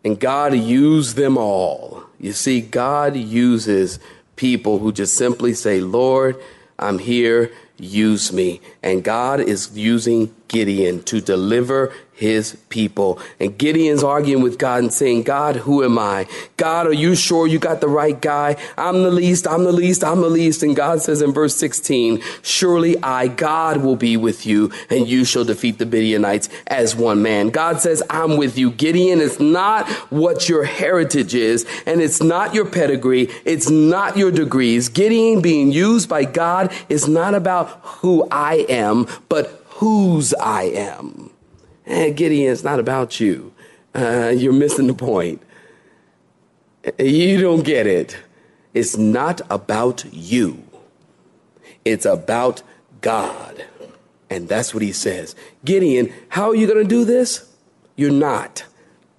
And 0.04 0.20
God 0.20 0.56
used 0.56 1.16
them 1.16 1.38
all. 1.38 2.04
You 2.20 2.34
see, 2.34 2.62
God 2.62 3.16
uses 3.16 4.00
people 4.36 4.80
who 4.80 4.92
just 4.92 5.16
simply 5.16 5.54
say, 5.54 5.80
Lord, 5.80 6.36
I'm 6.80 6.98
here, 6.98 7.52
use 7.78 8.34
me. 8.34 8.62
And 8.82 9.04
God 9.04 9.40
is 9.40 9.78
using 9.78 10.34
Gideon 10.52 11.02
to 11.04 11.22
deliver 11.22 11.94
his 12.22 12.56
people. 12.70 13.20
And 13.40 13.58
Gideon's 13.58 14.04
arguing 14.04 14.44
with 14.44 14.60
God 14.60 14.84
and 14.84 14.94
saying, 14.94 15.24
God, 15.24 15.56
who 15.56 15.84
am 15.84 15.98
I? 15.98 16.28
God, 16.56 16.86
are 16.86 16.94
you 16.94 17.16
sure 17.16 17.48
you 17.48 17.58
got 17.58 17.82
the 17.82 17.88
right 17.88 18.22
guy? 18.22 18.58
I'm 18.78 19.02
the 19.02 19.10
least, 19.10 19.48
I'm 19.48 19.64
the 19.64 19.72
least, 19.72 20.04
I'm 20.04 20.22
the 20.22 20.30
least. 20.30 20.62
And 20.62 20.76
God 20.76 21.02
says 21.02 21.24
in 21.24 21.32
verse 21.32 21.56
16, 21.56 22.22
surely 22.44 23.02
I, 23.02 23.28
God, 23.28 23.78
will 23.78 23.96
be 23.96 24.18
with 24.18 24.46
you 24.46 24.72
and 24.92 25.08
you 25.08 25.26
shall 25.26 25.46
defeat 25.46 25.80
the 25.80 25.86
Midianites 25.88 26.48
as 26.68 26.96
one 26.96 27.24
man. 27.24 27.50
God 27.50 27.82
says, 27.82 28.04
I'm 28.10 28.38
with 28.38 28.56
you. 28.56 28.70
Gideon 28.70 29.20
it's 29.20 29.40
not 29.40 29.90
what 30.12 30.48
your 30.48 30.66
heritage 30.66 31.34
is 31.34 31.66
and 31.88 32.02
it's 32.02 32.22
not 32.22 32.54
your 32.54 32.66
pedigree. 32.66 33.30
It's 33.46 33.70
not 33.70 34.16
your 34.16 34.32
degrees. 34.32 34.90
Gideon 34.90 35.42
being 35.42 35.72
used 35.72 36.08
by 36.08 36.26
God 36.26 36.72
is 36.90 37.08
not 37.08 37.34
about 37.34 37.70
who 37.84 38.28
I 38.30 38.66
am, 38.70 39.08
but 39.28 39.61
whose 39.82 40.32
I 40.36 40.66
am. 40.66 41.32
And 41.88 42.16
Gideon, 42.16 42.54
it's 42.54 42.64
not 42.64 42.80
about 42.80 43.20
you. 43.20 43.52
Uh, 43.96 44.30
you're 44.30 44.54
missing 44.54 44.86
the 44.86 44.94
point. 44.94 45.42
You 47.00 47.42
don't 47.42 47.64
get 47.64 47.88
it. 47.88 48.16
It's 48.76 48.96
not 48.96 49.42
about 49.50 50.06
you. 50.12 50.64
It's 51.84 52.06
about 52.06 52.62
God. 53.02 53.66
And 54.30 54.48
that's 54.48 54.72
what 54.72 54.84
he 54.84 54.92
says. 54.92 55.36
Gideon, 55.66 56.14
how 56.30 56.50
are 56.52 56.56
you 56.56 56.68
going 56.68 56.84
to 56.84 56.88
do 56.88 57.04
this? 57.04 57.52
You're 57.96 58.12
not. 58.12 58.64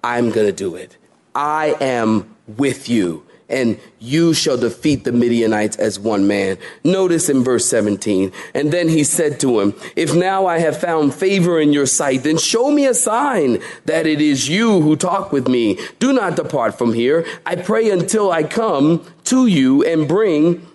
I'm 0.01 0.29
going 0.31 0.47
to 0.47 0.53
do 0.53 0.75
it. 0.75 0.95
I 1.35 1.75
am 1.81 2.33
with 2.47 2.87
you 2.87 3.25
and 3.53 3.79
you 3.99 4.33
shall 4.33 4.57
defeat 4.57 5.03
the 5.03 5.11
Midianites 5.11 5.77
as 5.77 5.99
one 5.99 6.27
man. 6.27 6.57
Notice 6.83 7.29
in 7.29 7.43
verse 7.43 7.65
17. 7.67 8.31
And 8.55 8.73
then 8.73 8.89
he 8.89 9.03
said 9.03 9.39
to 9.41 9.59
him, 9.59 9.75
If 9.95 10.15
now 10.15 10.47
I 10.47 10.57
have 10.57 10.79
found 10.79 11.13
favor 11.13 11.59
in 11.59 11.71
your 11.71 11.85
sight, 11.85 12.23
then 12.23 12.37
show 12.37 12.71
me 12.71 12.87
a 12.87 12.93
sign 12.93 13.61
that 13.85 14.07
it 14.07 14.19
is 14.19 14.49
you 14.49 14.81
who 14.81 14.95
talk 14.95 15.31
with 15.31 15.47
me. 15.47 15.79
Do 15.99 16.11
not 16.11 16.35
depart 16.35 16.77
from 16.77 16.93
here. 16.93 17.25
I 17.45 17.55
pray 17.55 17.91
until 17.91 18.31
I 18.31 18.43
come 18.43 19.05
to 19.25 19.45
you 19.45 19.83
and 19.83 20.07
bring 20.07 20.65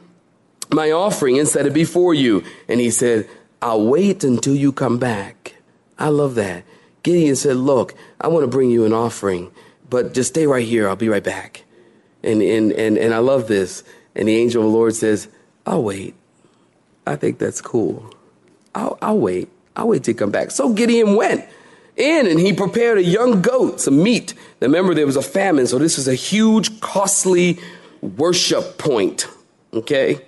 my 0.71 0.93
offering 0.93 1.39
and 1.39 1.49
set 1.49 1.67
it 1.67 1.75
before 1.75 2.15
you. 2.15 2.45
And 2.69 2.81
he 2.81 2.91
said, 2.91 3.29
I'll 3.61 3.87
wait 3.87 4.23
until 4.23 4.55
you 4.55 4.71
come 4.73 4.99
back. 4.99 5.57
I 5.99 6.09
love 6.09 6.37
that. 6.37 6.63
Gideon 7.03 7.35
said, 7.35 7.57
Look, 7.57 7.95
I 8.21 8.29
want 8.29 8.45
to 8.45 8.49
bring 8.49 8.71
you 8.71 8.85
an 8.85 8.93
offering, 8.93 9.51
but 9.91 10.15
just 10.15 10.31
stay 10.31 10.47
right 10.47 10.67
here. 10.67 10.89
I'll 10.89 10.97
be 10.97 11.09
right 11.09 11.25
back. 11.25 11.65
And, 12.23 12.43
and, 12.43 12.73
and, 12.73 12.99
and 12.99 13.15
I 13.15 13.19
love 13.19 13.49
this. 13.49 13.85
And 14.15 14.29
the 14.29 14.37
angel 14.37 14.65
of 14.65 14.71
the 14.71 14.77
Lord 14.77 14.95
says, 14.95 15.29
I'll 15.67 15.83
wait. 15.83 16.15
I 17.07 17.17
think 17.17 17.39
that's 17.39 17.61
cool. 17.61 18.13
I'll, 18.75 18.99
I'll 19.01 19.19
wait. 19.19 19.49
I'll 19.77 19.89
wait 19.89 20.07
you 20.09 20.15
come 20.15 20.31
back. 20.31 20.51
So 20.51 20.73
Gideon 20.73 21.15
went 21.15 21.45
in 21.97 22.27
and 22.27 22.39
he 22.39 22.53
prepared 22.53 22.99
a 22.99 23.03
young 23.03 23.43
goat, 23.43 23.81
some 23.81 24.03
meat. 24.03 24.35
Now 24.61 24.67
remember, 24.67 24.95
there 24.95 25.07
was 25.07 25.17
a 25.17 25.23
famine, 25.23 25.67
so 25.67 25.79
this 25.79 25.97
was 25.97 26.09
a 26.09 26.15
huge, 26.15 26.81
costly 26.81 27.59
worship 28.01 28.79
point. 28.79 29.29
Okay? 29.73 30.21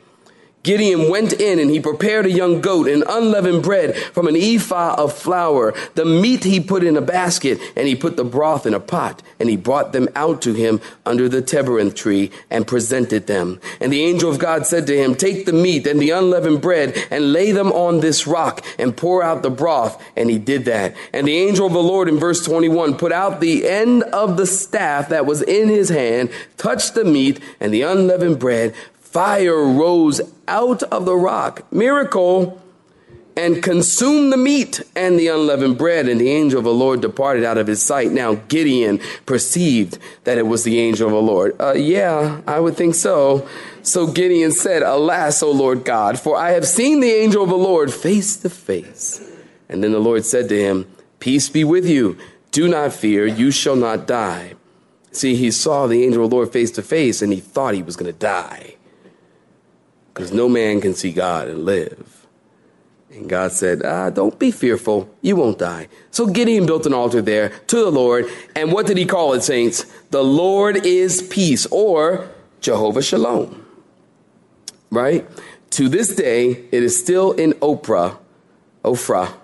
Gideon 0.63 1.09
went 1.09 1.33
in 1.33 1.59
and 1.59 1.71
he 1.71 1.81
prepared 1.81 2.27
a 2.27 2.31
young 2.31 2.61
goat 2.61 2.87
and 2.87 3.03
unleavened 3.09 3.63
bread 3.63 3.97
from 3.97 4.27
an 4.27 4.37
ephah 4.37 4.95
of 4.99 5.15
flour. 5.15 5.73
The 5.95 6.05
meat 6.05 6.45
he 6.45 6.61
put 6.61 6.85
in 6.85 6.99
a 6.99 7.03
basket 7.03 7.59
and 7.77 7.89
he 7.89 7.95
put 7.95 8.19
the 8.19 8.25
broth 8.25 8.67
in 8.67 8.75
a 8.75 8.81
pot 8.81 9.23
and 9.39 9.49
he 9.49 9.57
brought 9.57 9.93
them 9.93 10.09
out 10.15 10.43
to 10.43 10.53
him 10.53 10.83
under 11.07 11.31
the 11.31 11.41
terebinth 11.41 11.95
tree 11.95 12.31
and 12.51 12.67
presented 12.67 13.27
them. 13.27 13.59
And 13.81 13.91
the 13.91 14.05
angel 14.05 14.31
of 14.31 14.39
God 14.39 14.67
said 14.67 14.87
to 14.89 14.97
him, 14.97 15.15
take 15.15 15.47
the 15.47 15.55
meat 15.55 15.87
and 15.87 15.99
the 15.99 16.11
unleavened 16.11 16.61
bread 16.61 16.95
and 17.11 17.33
lay 17.33 17.53
them 17.53 17.73
on 17.73 18.01
this 18.01 18.27
rock 18.27 18.63
and 18.79 18.95
pour 18.95 19.23
out 19.23 19.43
the 19.43 19.51
broth. 19.51 20.03
And 20.15 20.29
he 20.29 20.39
did 20.39 20.67
that. 20.67 20.95
And 21.15 21.27
the 21.27 21.39
angel 21.39 21.69
of 21.69 21.73
the 21.73 21.83
Lord 21.83 22.07
in 22.07 22.19
verse 22.19 22.45
21 22.45 22.99
put 22.99 23.13
out 23.13 23.41
the 23.41 23.67
end 23.67 24.03
of 24.03 24.37
the 24.37 24.47
staff 24.47 25.09
that 25.09 25.25
was 25.25 25.41
in 25.41 25.69
his 25.69 25.89
hand, 25.89 26.31
touched 26.59 26.93
the 26.93 27.05
meat 27.05 27.41
and 27.61 27.73
the 27.73 27.83
unleavened 27.83 28.39
bread, 28.39 28.75
fire 29.11 29.65
rose 29.65 30.21
out 30.47 30.83
of 30.85 31.05
the 31.05 31.17
rock. 31.17 31.71
Miracle. 31.73 32.61
And 33.37 33.63
consumed 33.63 34.33
the 34.33 34.37
meat 34.37 34.83
and 34.95 35.19
the 35.19 35.29
unleavened 35.29 35.79
bread, 35.79 36.09
and 36.09 36.21
the 36.21 36.31
angel 36.31 36.59
of 36.59 36.65
the 36.65 36.75
Lord 36.75 37.01
departed 37.01 37.43
out 37.43 37.57
of 37.57 37.69
his 37.69 37.81
sight. 37.81 38.11
Now 38.11 38.35
Gideon 38.35 39.01
perceived 39.25 39.99
that 40.25 40.37
it 40.37 40.47
was 40.47 40.65
the 40.65 40.79
angel 40.79 41.07
of 41.07 41.15
the 41.15 41.23
Lord. 41.23 41.57
Uh, 41.59 41.73
yeah, 41.73 42.43
I 42.47 42.61
would 42.61 42.77
think 42.77 42.97
so. 42.97 43.49
So 43.83 44.09
Gideon 44.09 44.51
said, 44.51 44.83
Alas, 44.83 45.43
O 45.43 45.51
Lord 45.53 45.85
God, 45.85 46.19
for 46.19 46.37
I 46.37 46.51
have 46.51 46.67
seen 46.67 47.01
the 47.01 47.13
angel 47.13 47.45
of 47.45 47.49
the 47.49 47.57
Lord 47.57 47.95
face 47.95 48.37
to 48.39 48.51
face. 48.51 49.27
And 49.71 49.83
then 49.83 49.93
the 49.93 50.01
Lord 50.01 50.27
said 50.27 50.49
to 50.51 50.61
him, 50.61 50.91
Peace 51.21 51.49
be 51.49 51.65
with 51.65 51.89
you. 51.89 52.19
Do 52.51 52.69
not 52.69 52.93
fear. 52.93 53.27
You 53.27 53.53
shall 53.53 53.77
not 53.77 54.07
die. 54.07 54.55
See, 55.13 55.37
he 55.37 55.51
saw 55.51 55.87
the 55.87 56.05
angel 56.05 56.25
of 56.25 56.31
the 56.31 56.37
Lord 56.37 56.53
face 56.53 56.73
to 56.73 56.83
face, 56.83 57.23
and 57.23 57.33
he 57.33 57.41
thought 57.41 57.75
he 57.75 57.83
was 57.83 57.97
going 57.97 58.13
to 58.13 58.19
die 58.19 58.75
because 60.13 60.33
no 60.33 60.49
man 60.49 60.81
can 60.81 60.95
see 60.95 61.13
God 61.13 61.49
and 61.49 61.65
live. 61.65 62.27
And 63.11 63.29
God 63.29 63.53
said, 63.53 63.83
ah, 63.85 64.11
Don't 64.11 64.39
be 64.39 64.51
fearful. 64.51 65.13
You 65.21 65.37
won't 65.37 65.59
die. 65.59 65.89
So 66.11 66.27
Gideon 66.27 66.67
built 66.67 66.87
an 66.87 66.95
altar 66.95 67.21
there 67.21 67.49
to 67.49 67.77
the 67.77 67.91
Lord. 67.91 68.27
And 68.55 68.73
what 68.73 68.87
did 68.87 68.97
he 68.97 69.07
call 69.07 69.33
it, 69.35 69.43
saints? 69.43 69.85
The 70.11 70.23
Lord 70.23 70.87
is 70.87 71.23
peace, 71.23 71.67
or 71.67 72.29
Jehovah 72.61 73.03
Shalom. 73.03 73.67
Right? 74.91 75.27
To 75.71 75.89
this 75.89 76.15
day, 76.15 76.51
it 76.71 76.83
is 76.83 76.99
still 76.99 77.33
in 77.33 77.53
Ophrah, 77.55 78.19
Ophrah 78.85 79.35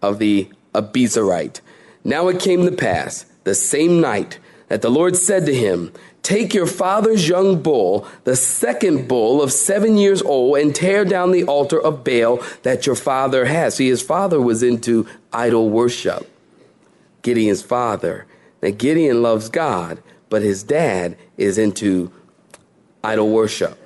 of 0.00 0.18
the 0.18 0.48
Abiezrite. 0.74 1.60
Now 2.04 2.28
it 2.28 2.40
came 2.40 2.64
to 2.64 2.72
pass 2.72 3.26
the 3.44 3.54
same 3.54 4.00
night 4.00 4.38
that 4.68 4.82
the 4.82 4.90
Lord 4.90 5.16
said 5.16 5.46
to 5.46 5.54
him, 5.54 5.92
Take 6.22 6.54
your 6.54 6.66
father's 6.66 7.28
young 7.28 7.62
bull, 7.62 8.06
the 8.24 8.36
second 8.36 9.08
bull 9.08 9.42
of 9.42 9.52
seven 9.52 9.96
years 9.96 10.22
old, 10.22 10.58
and 10.58 10.74
tear 10.74 11.04
down 11.04 11.32
the 11.32 11.44
altar 11.44 11.80
of 11.80 12.04
Baal 12.04 12.40
that 12.62 12.86
your 12.86 12.94
father 12.94 13.46
has. 13.46 13.74
See, 13.74 13.88
his 13.88 14.02
father 14.02 14.40
was 14.40 14.62
into 14.62 15.06
idol 15.32 15.68
worship. 15.68 16.28
Gideon's 17.22 17.62
father. 17.62 18.26
Now, 18.62 18.70
Gideon 18.70 19.22
loves 19.22 19.48
God, 19.48 20.00
but 20.28 20.42
his 20.42 20.62
dad 20.62 21.16
is 21.36 21.58
into 21.58 22.12
idol 23.02 23.30
worship. 23.30 23.78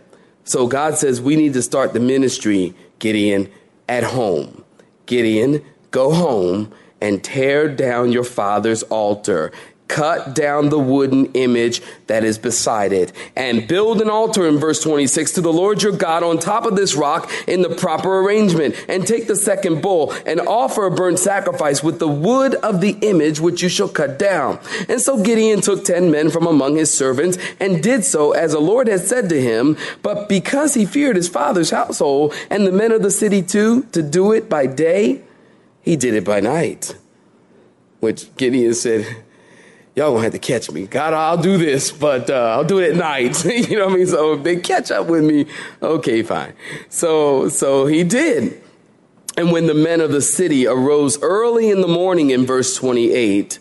So 0.45 0.67
God 0.67 0.97
says 0.97 1.21
we 1.21 1.37
need 1.37 1.55
to 1.55 1.63
start 1.63 1.95
the 1.95 2.01
ministry, 2.01 2.75
Gideon, 2.99 3.51
at 3.89 4.05
home. 4.05 4.63
Gideon, 5.07 5.65
go 5.91 6.13
home 6.13 6.73
and 7.01 7.23
tear 7.25 7.69
down 7.69 8.13
your 8.13 8.25
father's 8.25 8.83
altar 8.85 9.53
cut 9.89 10.35
down 10.35 10.69
the 10.69 10.79
wooden 10.79 11.27
image 11.33 11.81
that 12.09 12.25
is 12.25 12.39
beside 12.39 12.93
it 12.93 13.13
and 13.37 13.69
build 13.69 14.01
an 14.01 14.11
altar 14.11 14.47
in 14.47 14.59
verse 14.59 14.83
26 14.83 15.33
to 15.33 15.41
the 15.41 15.53
Lord 15.53 15.83
your 15.83 15.93
God 15.93 16.23
on 16.23 16.39
top 16.39 16.65
of 16.67 16.77
this 16.77 16.95
rock 16.95 17.31
in 17.47 17.63
the 17.63 17.69
proper 17.69 18.21
arrangement 18.21 18.75
and 18.89 19.07
take 19.07 19.27
the 19.27 19.37
second 19.37 19.83
bull 19.83 20.13
and 20.25 20.41
offer 20.41 20.87
a 20.87 20.91
burnt 20.91 21.19
sacrifice 21.19 21.83
with 21.83 21.99
the 21.99 22.09
wood 22.09 22.55
of 22.57 22.81
the 22.81 22.99
image 23.03 23.39
which 23.41 23.63
you 23.63 23.69
shall 23.69 23.89
cut 23.89 24.19
down. 24.19 24.59
And 24.89 25.01
so 25.01 25.23
Gideon 25.23 25.61
took 25.61 25.85
10 25.85 26.11
men 26.11 26.31
from 26.31 26.47
among 26.47 26.77
his 26.77 26.93
servants 26.93 27.39
and 27.61 27.83
did 27.83 28.05
so 28.05 28.33
as 28.33 28.53
the 28.53 28.61
Lord 28.61 28.89
had 28.89 29.01
said 29.01 29.29
to 29.29 29.41
him. 29.41 29.77
But 30.03 30.29
because 30.29 30.75
he 30.75 30.85
feared 30.87 31.17
his 31.17 31.29
father's 31.29 31.71
household 31.71 32.35
and 32.51 32.67
the 32.67 32.73
men 32.73 32.93
of 32.93 33.03
the 33.03 33.11
city 33.11 33.43
too 33.43 33.85
to 33.93 34.03
do 34.03 34.33
it 34.33 34.49
by 34.49 34.67
day, 34.67 35.23
he 35.83 35.97
did 35.97 36.15
it 36.15 36.25
by 36.25 36.41
night. 36.41 36.97
Which 38.01 38.35
Gideon 38.37 38.75
said, 38.75 39.25
y'all 39.97 40.13
gonna 40.13 40.25
have 40.25 40.33
to 40.33 40.39
catch 40.39 40.71
me. 40.71 40.87
God, 40.87 41.15
I'll 41.15 41.39
do 41.39 41.57
this, 41.57 41.91
but 41.91 42.29
uh, 42.29 42.55
I'll 42.55 42.65
do 42.65 42.79
it 42.79 42.91
at 42.91 42.97
night. 42.97 43.45
you 43.69 43.79
know 43.79 43.87
what 43.87 43.95
I 43.95 43.97
mean? 43.97 44.07
So 44.07 44.35
if 44.35 44.45
they 44.45 44.57
catch 44.57 44.91
up 44.91 45.07
with 45.07 45.25
me, 45.25 45.47
okay, 45.83 46.23
fine. 46.23 46.53
So 46.89 47.49
so 47.49 47.87
he 47.87 48.05
did. 48.05 48.63
And 49.39 49.51
when 49.53 49.67
the 49.67 49.75
men 49.75 50.01
of 50.01 50.13
the 50.13 50.23
city 50.23 50.67
arose 50.67 51.21
early 51.21 51.71
in 51.71 51.83
the 51.83 51.89
morning 51.89 52.31
in 52.31 52.47
verse 52.47 52.75
28, 52.77 53.59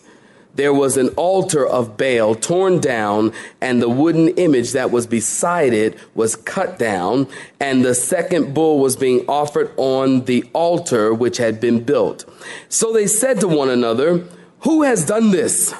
there 0.54 0.72
was 0.72 0.96
an 0.96 1.08
altar 1.16 1.66
of 1.66 1.98
Baal 1.98 2.34
torn 2.34 2.80
down, 2.80 3.34
and 3.60 3.82
the 3.82 3.90
wooden 3.90 4.28
image 4.28 4.72
that 4.72 4.90
was 4.90 5.06
beside 5.06 5.74
it 5.74 5.98
was 6.14 6.34
cut 6.34 6.78
down, 6.78 7.28
and 7.60 7.84
the 7.84 7.94
second 7.94 8.54
bull 8.54 8.78
was 8.80 8.96
being 8.96 9.26
offered 9.28 9.70
on 9.76 10.24
the 10.24 10.48
altar 10.54 11.12
which 11.12 11.36
had 11.36 11.60
been 11.60 11.84
built. 11.84 12.24
So 12.70 12.90
they 12.90 13.06
said 13.06 13.40
to 13.40 13.48
one 13.48 13.68
another, 13.68 14.24
Who 14.60 14.82
has 14.82 15.04
done 15.04 15.30
this? 15.30 15.74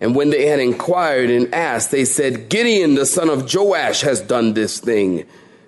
And 0.00 0.14
when 0.14 0.30
they 0.30 0.46
had 0.46 0.60
inquired 0.60 1.30
and 1.30 1.52
asked, 1.54 1.90
they 1.90 2.04
said, 2.04 2.48
Gideon, 2.48 2.94
the 2.94 3.06
son 3.06 3.30
of 3.30 3.52
Joash, 3.52 4.02
has 4.02 4.20
done 4.20 4.52
this 4.52 4.78
thing. 4.78 5.24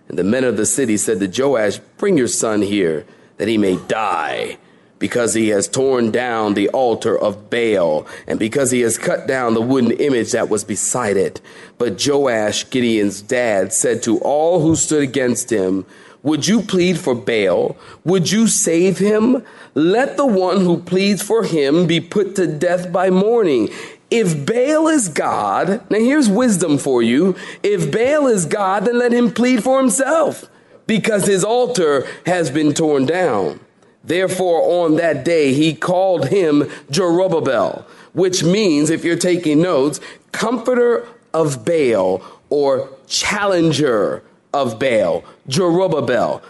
And 0.08 0.18
the 0.18 0.24
men 0.24 0.44
of 0.44 0.56
the 0.56 0.66
city 0.66 0.96
said 0.96 1.20
to 1.20 1.42
Joash, 1.42 1.78
Bring 1.96 2.18
your 2.18 2.28
son 2.28 2.62
here, 2.62 3.06
that 3.38 3.48
he 3.48 3.56
may 3.56 3.76
die, 3.86 4.58
because 4.98 5.34
he 5.34 5.48
has 5.48 5.68
torn 5.68 6.10
down 6.10 6.54
the 6.54 6.68
altar 6.70 7.16
of 7.16 7.50
Baal 7.50 8.06
and 8.26 8.38
because 8.38 8.70
he 8.70 8.80
has 8.80 8.98
cut 8.98 9.26
down 9.26 9.54
the 9.54 9.62
wooden 9.62 9.92
image 9.92 10.32
that 10.32 10.48
was 10.48 10.64
beside 10.64 11.16
it. 11.16 11.40
But 11.78 12.04
Joash, 12.04 12.68
Gideon's 12.68 13.22
dad, 13.22 13.72
said 13.72 14.02
to 14.02 14.18
all 14.18 14.60
who 14.60 14.76
stood 14.76 15.02
against 15.02 15.50
him, 15.50 15.86
Would 16.22 16.48
you 16.48 16.62
plead 16.62 16.98
for 16.98 17.14
Baal? 17.14 17.76
Would 18.04 18.30
you 18.30 18.48
save 18.48 18.98
him? 18.98 19.44
Let 19.74 20.16
the 20.16 20.26
one 20.26 20.62
who 20.62 20.82
pleads 20.82 21.22
for 21.22 21.44
him 21.44 21.86
be 21.86 22.00
put 22.00 22.34
to 22.36 22.46
death 22.46 22.92
by 22.92 23.10
morning. 23.10 23.70
If 24.10 24.46
Baal 24.46 24.88
is 24.88 25.08
God, 25.08 25.82
now 25.90 25.98
here's 25.98 26.28
wisdom 26.28 26.78
for 26.78 27.02
you. 27.02 27.36
If 27.62 27.92
Baal 27.92 28.26
is 28.26 28.46
God, 28.46 28.86
then 28.86 28.98
let 28.98 29.12
him 29.12 29.32
plead 29.32 29.62
for 29.62 29.78
himself 29.78 30.46
because 30.86 31.26
his 31.26 31.44
altar 31.44 32.06
has 32.24 32.50
been 32.50 32.72
torn 32.72 33.04
down. 33.04 33.60
Therefore, 34.02 34.84
on 34.84 34.96
that 34.96 35.24
day, 35.24 35.52
he 35.52 35.74
called 35.74 36.28
him 36.28 36.62
Jerubbaal, 36.90 37.82
which 38.14 38.42
means, 38.42 38.88
if 38.88 39.04
you're 39.04 39.16
taking 39.16 39.60
notes, 39.60 40.00
comforter 40.32 41.06
of 41.34 41.66
Baal 41.66 42.22
or 42.48 42.88
challenger 43.06 44.22
of 44.54 44.78
Baal, 44.78 45.24
Jerubbaal. 45.48 46.40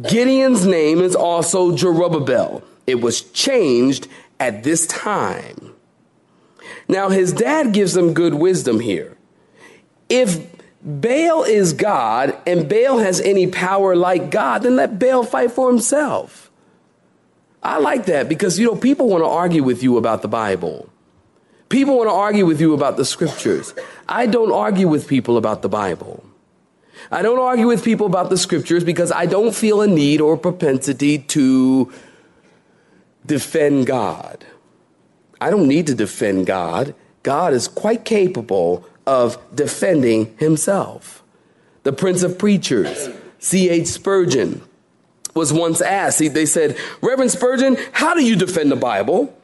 Gideon's 0.00 0.64
name 0.64 1.00
is 1.00 1.16
also 1.16 1.72
Jerubbaal. 1.72 2.62
It 2.86 3.00
was 3.00 3.22
changed 3.22 4.06
at 4.38 4.62
this 4.62 4.86
time. 4.86 5.74
Now, 6.88 7.10
his 7.10 7.32
dad 7.32 7.72
gives 7.72 7.92
them 7.92 8.14
good 8.14 8.34
wisdom 8.34 8.80
here. 8.80 9.16
If 10.08 10.46
Baal 10.82 11.42
is 11.44 11.74
God 11.74 12.36
and 12.46 12.68
Baal 12.68 12.98
has 12.98 13.20
any 13.20 13.46
power 13.46 13.94
like 13.94 14.30
God, 14.30 14.62
then 14.62 14.76
let 14.76 14.98
Baal 14.98 15.22
fight 15.22 15.52
for 15.52 15.68
himself. 15.68 16.50
I 17.62 17.78
like 17.78 18.06
that 18.06 18.28
because, 18.28 18.58
you 18.58 18.66
know, 18.66 18.76
people 18.76 19.08
want 19.08 19.22
to 19.22 19.28
argue 19.28 19.62
with 19.62 19.82
you 19.82 19.98
about 19.98 20.22
the 20.22 20.28
Bible. 20.28 20.88
People 21.68 21.98
want 21.98 22.08
to 22.08 22.14
argue 22.14 22.46
with 22.46 22.60
you 22.60 22.72
about 22.72 22.96
the 22.96 23.04
scriptures. 23.04 23.74
I 24.08 24.26
don't 24.26 24.52
argue 24.52 24.88
with 24.88 25.06
people 25.06 25.36
about 25.36 25.60
the 25.60 25.68
Bible. 25.68 26.24
I 27.10 27.20
don't 27.22 27.38
argue 27.38 27.66
with 27.66 27.84
people 27.84 28.06
about 28.06 28.30
the 28.30 28.38
scriptures 28.38 28.84
because 28.84 29.12
I 29.12 29.26
don't 29.26 29.54
feel 29.54 29.82
a 29.82 29.86
need 29.86 30.20
or 30.20 30.36
propensity 30.36 31.18
to 31.18 31.92
defend 33.26 33.86
God. 33.86 34.46
I 35.40 35.50
don't 35.50 35.68
need 35.68 35.86
to 35.86 35.94
defend 35.94 36.46
God. 36.46 36.94
God 37.22 37.52
is 37.52 37.68
quite 37.68 38.04
capable 38.04 38.86
of 39.06 39.38
defending 39.54 40.36
himself. 40.38 41.22
The 41.82 41.92
Prince 41.92 42.22
of 42.22 42.38
Preachers, 42.38 43.08
C.H. 43.38 43.86
Spurgeon, 43.86 44.62
was 45.34 45.52
once 45.52 45.80
asked, 45.80 46.18
they 46.18 46.46
said, 46.46 46.76
Reverend 47.00 47.30
Spurgeon, 47.30 47.76
how 47.92 48.14
do 48.14 48.24
you 48.24 48.36
defend 48.36 48.70
the 48.70 48.76
Bible? 48.76 49.34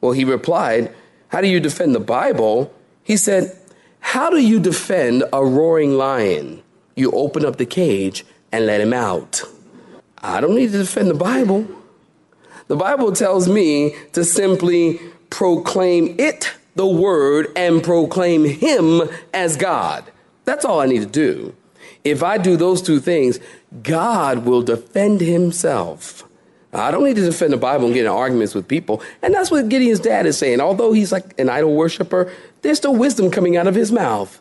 Well, 0.00 0.12
he 0.12 0.24
replied, 0.24 0.94
How 1.28 1.40
do 1.40 1.48
you 1.48 1.60
defend 1.60 1.94
the 1.94 2.00
Bible? 2.00 2.72
He 3.02 3.16
said, 3.16 3.56
How 4.00 4.30
do 4.30 4.38
you 4.38 4.60
defend 4.60 5.24
a 5.32 5.44
roaring 5.44 5.96
lion? 5.96 6.62
You 6.94 7.10
open 7.12 7.44
up 7.44 7.56
the 7.56 7.66
cage 7.66 8.24
and 8.52 8.66
let 8.66 8.80
him 8.80 8.92
out. 8.92 9.42
I 10.18 10.40
don't 10.40 10.54
need 10.54 10.72
to 10.72 10.78
defend 10.78 11.08
the 11.10 11.14
Bible. 11.14 11.66
The 12.66 12.76
Bible 12.76 13.12
tells 13.12 13.48
me 13.48 13.96
to 14.12 14.24
simply 14.24 15.00
proclaim 15.30 16.14
it, 16.18 16.52
the 16.74 16.86
word, 16.86 17.48
and 17.56 17.82
proclaim 17.82 18.44
him 18.44 19.02
as 19.32 19.56
God. 19.56 20.04
That's 20.44 20.64
all 20.64 20.80
I 20.80 20.86
need 20.86 21.00
to 21.00 21.06
do. 21.06 21.54
If 22.04 22.22
I 22.22 22.38
do 22.38 22.56
those 22.56 22.80
two 22.80 23.00
things, 23.00 23.38
God 23.82 24.44
will 24.44 24.62
defend 24.62 25.20
himself. 25.20 26.24
I 26.72 26.90
don't 26.90 27.04
need 27.04 27.16
to 27.16 27.24
defend 27.24 27.52
the 27.52 27.58
Bible 27.58 27.86
and 27.86 27.94
get 27.94 28.04
in 28.04 28.12
arguments 28.12 28.54
with 28.54 28.68
people. 28.68 29.02
And 29.22 29.34
that's 29.34 29.50
what 29.50 29.68
Gideon's 29.68 30.00
dad 30.00 30.26
is 30.26 30.36
saying. 30.36 30.60
Although 30.60 30.92
he's 30.92 31.12
like 31.12 31.38
an 31.38 31.48
idol 31.48 31.74
worshiper, 31.74 32.32
there's 32.62 32.78
still 32.78 32.94
wisdom 32.94 33.30
coming 33.30 33.56
out 33.56 33.66
of 33.66 33.74
his 33.74 33.90
mouth. 33.90 34.40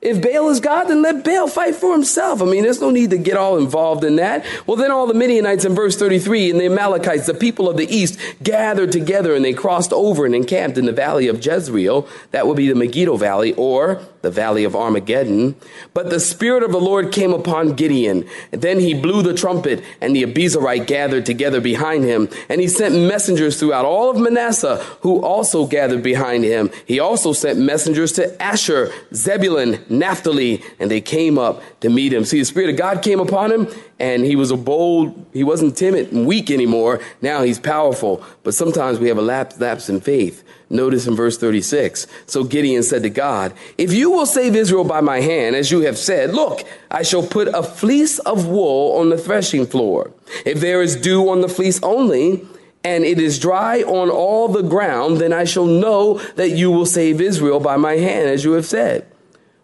If 0.00 0.22
Baal 0.22 0.48
is 0.48 0.60
God, 0.60 0.84
then 0.84 1.02
let 1.02 1.24
Baal 1.24 1.48
fight 1.48 1.74
for 1.74 1.92
himself. 1.92 2.40
I 2.40 2.44
mean, 2.44 2.62
there's 2.62 2.80
no 2.80 2.90
need 2.90 3.10
to 3.10 3.18
get 3.18 3.36
all 3.36 3.58
involved 3.58 4.04
in 4.04 4.14
that. 4.16 4.44
Well, 4.64 4.76
then 4.76 4.92
all 4.92 5.08
the 5.08 5.14
Midianites 5.14 5.64
in 5.64 5.74
verse 5.74 5.96
33 5.96 6.52
and 6.52 6.60
the 6.60 6.66
Amalekites, 6.66 7.26
the 7.26 7.34
people 7.34 7.68
of 7.68 7.76
the 7.76 7.92
east, 7.92 8.20
gathered 8.40 8.92
together 8.92 9.34
and 9.34 9.44
they 9.44 9.52
crossed 9.52 9.92
over 9.92 10.24
and 10.24 10.36
encamped 10.36 10.78
in 10.78 10.86
the 10.86 10.92
valley 10.92 11.26
of 11.26 11.44
Jezreel. 11.44 12.06
That 12.30 12.46
would 12.46 12.56
be 12.56 12.68
the 12.68 12.76
Megiddo 12.76 13.16
Valley 13.16 13.54
or 13.54 14.00
the 14.22 14.30
valley 14.30 14.62
of 14.62 14.76
Armageddon. 14.76 15.56
But 15.94 16.10
the 16.10 16.20
Spirit 16.20 16.62
of 16.62 16.70
the 16.70 16.80
Lord 16.80 17.10
came 17.10 17.32
upon 17.32 17.74
Gideon. 17.74 18.24
Then 18.52 18.78
he 18.78 18.94
blew 18.94 19.22
the 19.22 19.34
trumpet 19.34 19.82
and 20.00 20.14
the 20.14 20.22
Abiezrite 20.24 20.86
gathered 20.86 21.26
together 21.26 21.60
behind 21.60 22.04
him. 22.04 22.28
And 22.48 22.60
he 22.60 22.68
sent 22.68 22.94
messengers 22.94 23.58
throughout 23.58 23.84
all 23.84 24.10
of 24.10 24.16
Manasseh 24.16 24.76
who 25.00 25.22
also 25.22 25.66
gathered 25.66 26.04
behind 26.04 26.44
him. 26.44 26.70
He 26.86 27.00
also 27.00 27.32
sent 27.32 27.58
messengers 27.58 28.12
to 28.12 28.40
Asher, 28.40 28.92
Zebulun, 29.12 29.84
Naphtali, 29.90 30.62
and 30.78 30.90
they 30.90 31.00
came 31.00 31.38
up 31.38 31.62
to 31.80 31.88
meet 31.90 32.12
him. 32.12 32.24
See, 32.24 32.38
the 32.38 32.44
Spirit 32.44 32.70
of 32.70 32.76
God 32.76 33.02
came 33.02 33.20
upon 33.20 33.52
him, 33.52 33.68
and 33.98 34.24
he 34.24 34.36
was 34.36 34.50
a 34.50 34.56
bold, 34.56 35.26
he 35.32 35.44
wasn't 35.44 35.76
timid 35.76 36.12
and 36.12 36.26
weak 36.26 36.50
anymore. 36.50 37.00
Now 37.20 37.42
he's 37.42 37.58
powerful. 37.58 38.22
But 38.42 38.54
sometimes 38.54 38.98
we 38.98 39.08
have 39.08 39.18
a 39.18 39.22
lapse, 39.22 39.58
lapse 39.60 39.88
in 39.88 40.00
faith. 40.00 40.44
Notice 40.70 41.06
in 41.06 41.16
verse 41.16 41.38
36. 41.38 42.06
So 42.26 42.44
Gideon 42.44 42.82
said 42.82 43.02
to 43.02 43.10
God, 43.10 43.54
If 43.78 43.92
you 43.92 44.10
will 44.10 44.26
save 44.26 44.54
Israel 44.54 44.84
by 44.84 45.00
my 45.00 45.20
hand, 45.20 45.56
as 45.56 45.70
you 45.70 45.80
have 45.80 45.96
said, 45.96 46.34
look, 46.34 46.62
I 46.90 47.02
shall 47.02 47.26
put 47.26 47.48
a 47.48 47.62
fleece 47.62 48.18
of 48.20 48.46
wool 48.46 48.98
on 48.98 49.08
the 49.08 49.18
threshing 49.18 49.66
floor. 49.66 50.12
If 50.44 50.60
there 50.60 50.82
is 50.82 50.94
dew 50.96 51.30
on 51.30 51.40
the 51.40 51.48
fleece 51.48 51.82
only, 51.82 52.46
and 52.84 53.04
it 53.04 53.18
is 53.18 53.38
dry 53.38 53.82
on 53.82 54.10
all 54.10 54.48
the 54.48 54.62
ground, 54.62 55.18
then 55.18 55.32
I 55.32 55.44
shall 55.44 55.66
know 55.66 56.18
that 56.36 56.50
you 56.50 56.70
will 56.70 56.86
save 56.86 57.20
Israel 57.20 57.60
by 57.60 57.76
my 57.76 57.96
hand, 57.96 58.28
as 58.28 58.44
you 58.44 58.52
have 58.52 58.66
said. 58.66 59.06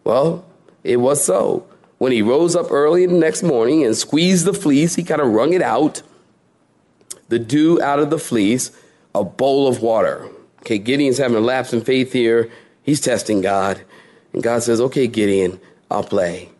Well, 0.04 0.44
it 0.82 0.98
was 0.98 1.24
so. 1.24 1.66
When 1.98 2.12
he 2.12 2.22
rose 2.22 2.54
up 2.54 2.70
early 2.70 3.06
the 3.06 3.14
next 3.14 3.42
morning 3.42 3.84
and 3.84 3.96
squeezed 3.96 4.44
the 4.44 4.52
fleece, 4.52 4.94
he 4.94 5.02
kind 5.02 5.20
of 5.20 5.32
wrung 5.32 5.54
it 5.54 5.62
out, 5.62 6.02
the 7.28 7.38
dew 7.38 7.80
out 7.80 7.98
of 7.98 8.10
the 8.10 8.18
fleece, 8.18 8.70
a 9.14 9.24
bowl 9.24 9.66
of 9.66 9.80
water. 9.80 10.28
Okay, 10.60 10.78
Gideon's 10.78 11.18
having 11.18 11.36
a 11.36 11.40
lapse 11.40 11.72
in 11.72 11.80
faith 11.80 12.12
here. 12.12 12.50
He's 12.82 13.00
testing 13.00 13.40
God. 13.40 13.82
And 14.32 14.42
God 14.42 14.62
says, 14.62 14.80
Okay, 14.80 15.06
Gideon, 15.06 15.60
I'll 15.90 16.04
play. 16.04 16.50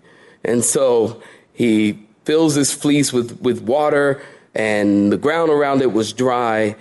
And 0.45 0.65
so 0.65 1.23
he 1.53 1.99
fills 2.25 2.55
this 2.55 2.73
fleece 2.73 3.13
with, 3.13 3.41
with 3.41 3.63
water, 3.63 4.23
and 4.55 5.13
the 5.13 5.17
ground 5.17 5.51
around 5.51 5.83
it 5.83 5.93
was 5.93 6.13
dry. 6.13 6.77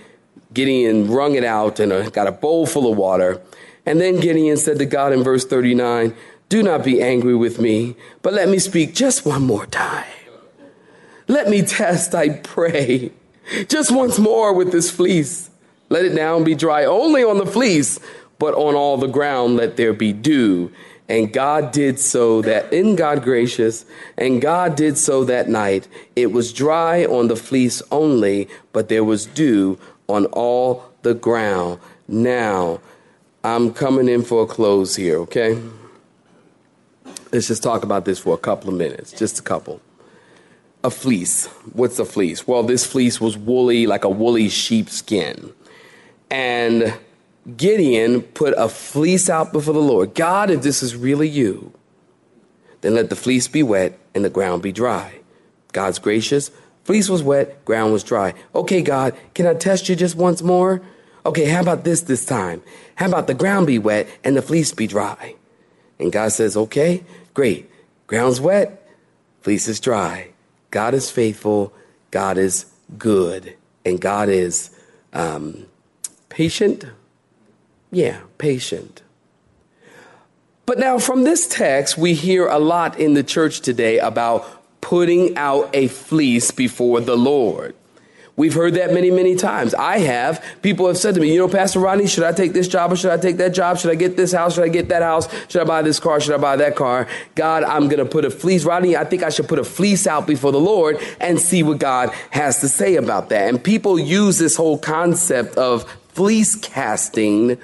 Gideon 0.52 1.10
wrung 1.10 1.34
it 1.34 1.44
out 1.44 1.80
and 1.80 1.92
uh, 1.92 2.08
got 2.10 2.26
a 2.26 2.32
bowl 2.32 2.66
full 2.66 2.90
of 2.90 2.96
water. 2.96 3.42
And 3.86 4.00
then 4.00 4.20
Gideon 4.20 4.56
said 4.56 4.78
to 4.78 4.86
God 4.86 5.12
in 5.12 5.22
verse 5.22 5.44
39, 5.44 6.14
do 6.54 6.62
not 6.62 6.84
be 6.84 7.02
angry 7.02 7.34
with 7.34 7.58
me, 7.58 7.96
but 8.22 8.32
let 8.32 8.48
me 8.48 8.60
speak 8.60 8.94
just 8.94 9.26
one 9.26 9.42
more 9.42 9.66
time. 9.66 10.06
Let 11.26 11.48
me 11.48 11.62
test, 11.62 12.14
I 12.14 12.28
pray, 12.28 13.10
just 13.66 13.90
once 13.90 14.20
more 14.20 14.52
with 14.52 14.70
this 14.70 14.88
fleece. 14.88 15.50
Let 15.88 16.04
it 16.04 16.14
now 16.14 16.40
be 16.44 16.54
dry 16.54 16.84
only 16.84 17.24
on 17.24 17.38
the 17.38 17.44
fleece, 17.44 17.98
but 18.38 18.54
on 18.54 18.76
all 18.76 18.96
the 18.96 19.08
ground 19.08 19.56
let 19.56 19.76
there 19.76 19.92
be 19.92 20.12
dew. 20.12 20.70
And 21.08 21.32
God 21.32 21.72
did 21.72 21.98
so 21.98 22.40
that 22.42 22.72
in 22.72 22.94
God 22.94 23.24
gracious, 23.24 23.84
and 24.16 24.40
God 24.40 24.76
did 24.76 24.96
so 24.96 25.24
that 25.24 25.48
night. 25.48 25.88
It 26.14 26.30
was 26.30 26.52
dry 26.52 27.04
on 27.04 27.26
the 27.26 27.34
fleece 27.34 27.82
only, 27.90 28.48
but 28.72 28.88
there 28.88 29.02
was 29.02 29.26
dew 29.26 29.76
on 30.06 30.26
all 30.26 30.84
the 31.02 31.14
ground. 31.14 31.80
Now, 32.06 32.78
I'm 33.42 33.74
coming 33.74 34.08
in 34.08 34.22
for 34.22 34.44
a 34.44 34.46
close 34.46 34.94
here, 34.94 35.18
okay? 35.22 35.60
Let's 37.34 37.48
just 37.48 37.64
talk 37.64 37.82
about 37.82 38.04
this 38.04 38.20
for 38.20 38.32
a 38.32 38.38
couple 38.38 38.70
of 38.70 38.76
minutes, 38.76 39.10
just 39.10 39.40
a 39.40 39.42
couple. 39.42 39.80
A 40.84 40.90
fleece. 40.90 41.46
What's 41.72 41.98
a 41.98 42.04
fleece? 42.04 42.46
Well, 42.46 42.62
this 42.62 42.86
fleece 42.86 43.20
was 43.20 43.36
woolly, 43.36 43.88
like 43.88 44.04
a 44.04 44.08
woolly 44.08 44.48
sheepskin. 44.48 45.52
And 46.30 46.96
Gideon 47.56 48.22
put 48.22 48.54
a 48.56 48.68
fleece 48.68 49.28
out 49.28 49.52
before 49.52 49.74
the 49.74 49.80
Lord. 49.80 50.14
God, 50.14 50.48
if 50.48 50.62
this 50.62 50.80
is 50.80 50.94
really 50.94 51.28
you, 51.28 51.72
then 52.82 52.94
let 52.94 53.10
the 53.10 53.16
fleece 53.16 53.48
be 53.48 53.64
wet 53.64 53.98
and 54.14 54.24
the 54.24 54.30
ground 54.30 54.62
be 54.62 54.70
dry. 54.70 55.18
God's 55.72 55.98
gracious. 55.98 56.52
Fleece 56.84 57.08
was 57.08 57.24
wet, 57.24 57.64
ground 57.64 57.92
was 57.92 58.04
dry. 58.04 58.32
Okay, 58.54 58.80
God, 58.80 59.12
can 59.34 59.48
I 59.48 59.54
test 59.54 59.88
you 59.88 59.96
just 59.96 60.14
once 60.14 60.40
more? 60.40 60.82
Okay, 61.26 61.46
how 61.46 61.62
about 61.62 61.82
this 61.82 62.02
this 62.02 62.24
time? 62.24 62.62
How 62.94 63.06
about 63.06 63.26
the 63.26 63.34
ground 63.34 63.66
be 63.66 63.80
wet 63.80 64.06
and 64.22 64.36
the 64.36 64.42
fleece 64.42 64.70
be 64.70 64.86
dry? 64.86 65.34
And 65.98 66.12
God 66.12 66.32
says, 66.32 66.56
okay, 66.56 67.04
Great. 67.34 67.68
Ground's 68.06 68.40
wet, 68.40 68.88
fleece 69.42 69.66
is 69.66 69.80
dry. 69.80 70.28
God 70.70 70.94
is 70.94 71.10
faithful, 71.10 71.72
God 72.12 72.38
is 72.38 72.66
good, 72.96 73.56
and 73.84 74.00
God 74.00 74.28
is 74.28 74.70
um, 75.12 75.66
patient. 76.28 76.84
Yeah, 77.90 78.20
patient. 78.38 79.02
But 80.66 80.78
now, 80.78 80.98
from 80.98 81.24
this 81.24 81.46
text, 81.46 81.98
we 81.98 82.14
hear 82.14 82.46
a 82.46 82.58
lot 82.58 82.98
in 82.98 83.14
the 83.14 83.22
church 83.22 83.60
today 83.60 83.98
about 83.98 84.80
putting 84.80 85.36
out 85.36 85.68
a 85.74 85.88
fleece 85.88 86.50
before 86.50 87.00
the 87.00 87.16
Lord. 87.16 87.74
We've 88.36 88.54
heard 88.54 88.74
that 88.74 88.92
many, 88.92 89.12
many 89.12 89.36
times. 89.36 89.74
I 89.74 89.98
have. 89.98 90.44
People 90.60 90.88
have 90.88 90.98
said 90.98 91.14
to 91.14 91.20
me, 91.20 91.32
you 91.32 91.38
know, 91.38 91.48
Pastor 91.48 91.78
Rodney, 91.78 92.08
should 92.08 92.24
I 92.24 92.32
take 92.32 92.52
this 92.52 92.66
job 92.66 92.90
or 92.90 92.96
should 92.96 93.12
I 93.12 93.16
take 93.16 93.36
that 93.36 93.54
job? 93.54 93.78
Should 93.78 93.92
I 93.92 93.94
get 93.94 94.16
this 94.16 94.32
house? 94.32 94.54
Should 94.54 94.64
I 94.64 94.68
get 94.68 94.88
that 94.88 95.02
house? 95.02 95.28
Should 95.48 95.62
I 95.62 95.64
buy 95.64 95.82
this 95.82 96.00
car? 96.00 96.20
Should 96.20 96.34
I 96.34 96.38
buy 96.38 96.56
that 96.56 96.74
car? 96.74 97.06
God, 97.36 97.62
I'm 97.62 97.84
going 97.88 98.00
to 98.00 98.04
put 98.04 98.24
a 98.24 98.30
fleece. 98.30 98.64
Rodney, 98.64 98.96
I 98.96 99.04
think 99.04 99.22
I 99.22 99.30
should 99.30 99.46
put 99.46 99.60
a 99.60 99.64
fleece 99.64 100.08
out 100.08 100.26
before 100.26 100.50
the 100.50 100.60
Lord 100.60 100.98
and 101.20 101.40
see 101.40 101.62
what 101.62 101.78
God 101.78 102.10
has 102.30 102.60
to 102.62 102.68
say 102.68 102.96
about 102.96 103.28
that. 103.28 103.48
And 103.48 103.62
people 103.62 104.00
use 104.00 104.38
this 104.38 104.56
whole 104.56 104.78
concept 104.78 105.56
of 105.56 105.88
fleece 106.08 106.56
casting 106.56 107.56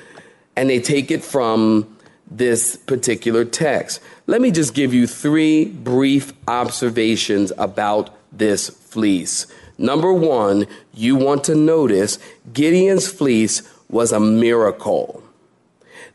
and 0.54 0.70
they 0.70 0.78
take 0.78 1.10
it 1.10 1.24
from 1.24 1.96
this 2.30 2.76
particular 2.76 3.44
text. 3.44 4.00
Let 4.28 4.40
me 4.40 4.52
just 4.52 4.74
give 4.74 4.94
you 4.94 5.08
three 5.08 5.64
brief 5.64 6.32
observations 6.46 7.52
about 7.58 8.14
this 8.30 8.68
fleece. 8.68 9.48
Number 9.80 10.12
one, 10.12 10.66
you 10.92 11.16
want 11.16 11.42
to 11.44 11.54
notice 11.54 12.18
Gideon's 12.52 13.08
fleece 13.08 13.62
was 13.88 14.12
a 14.12 14.20
miracle. 14.20 15.22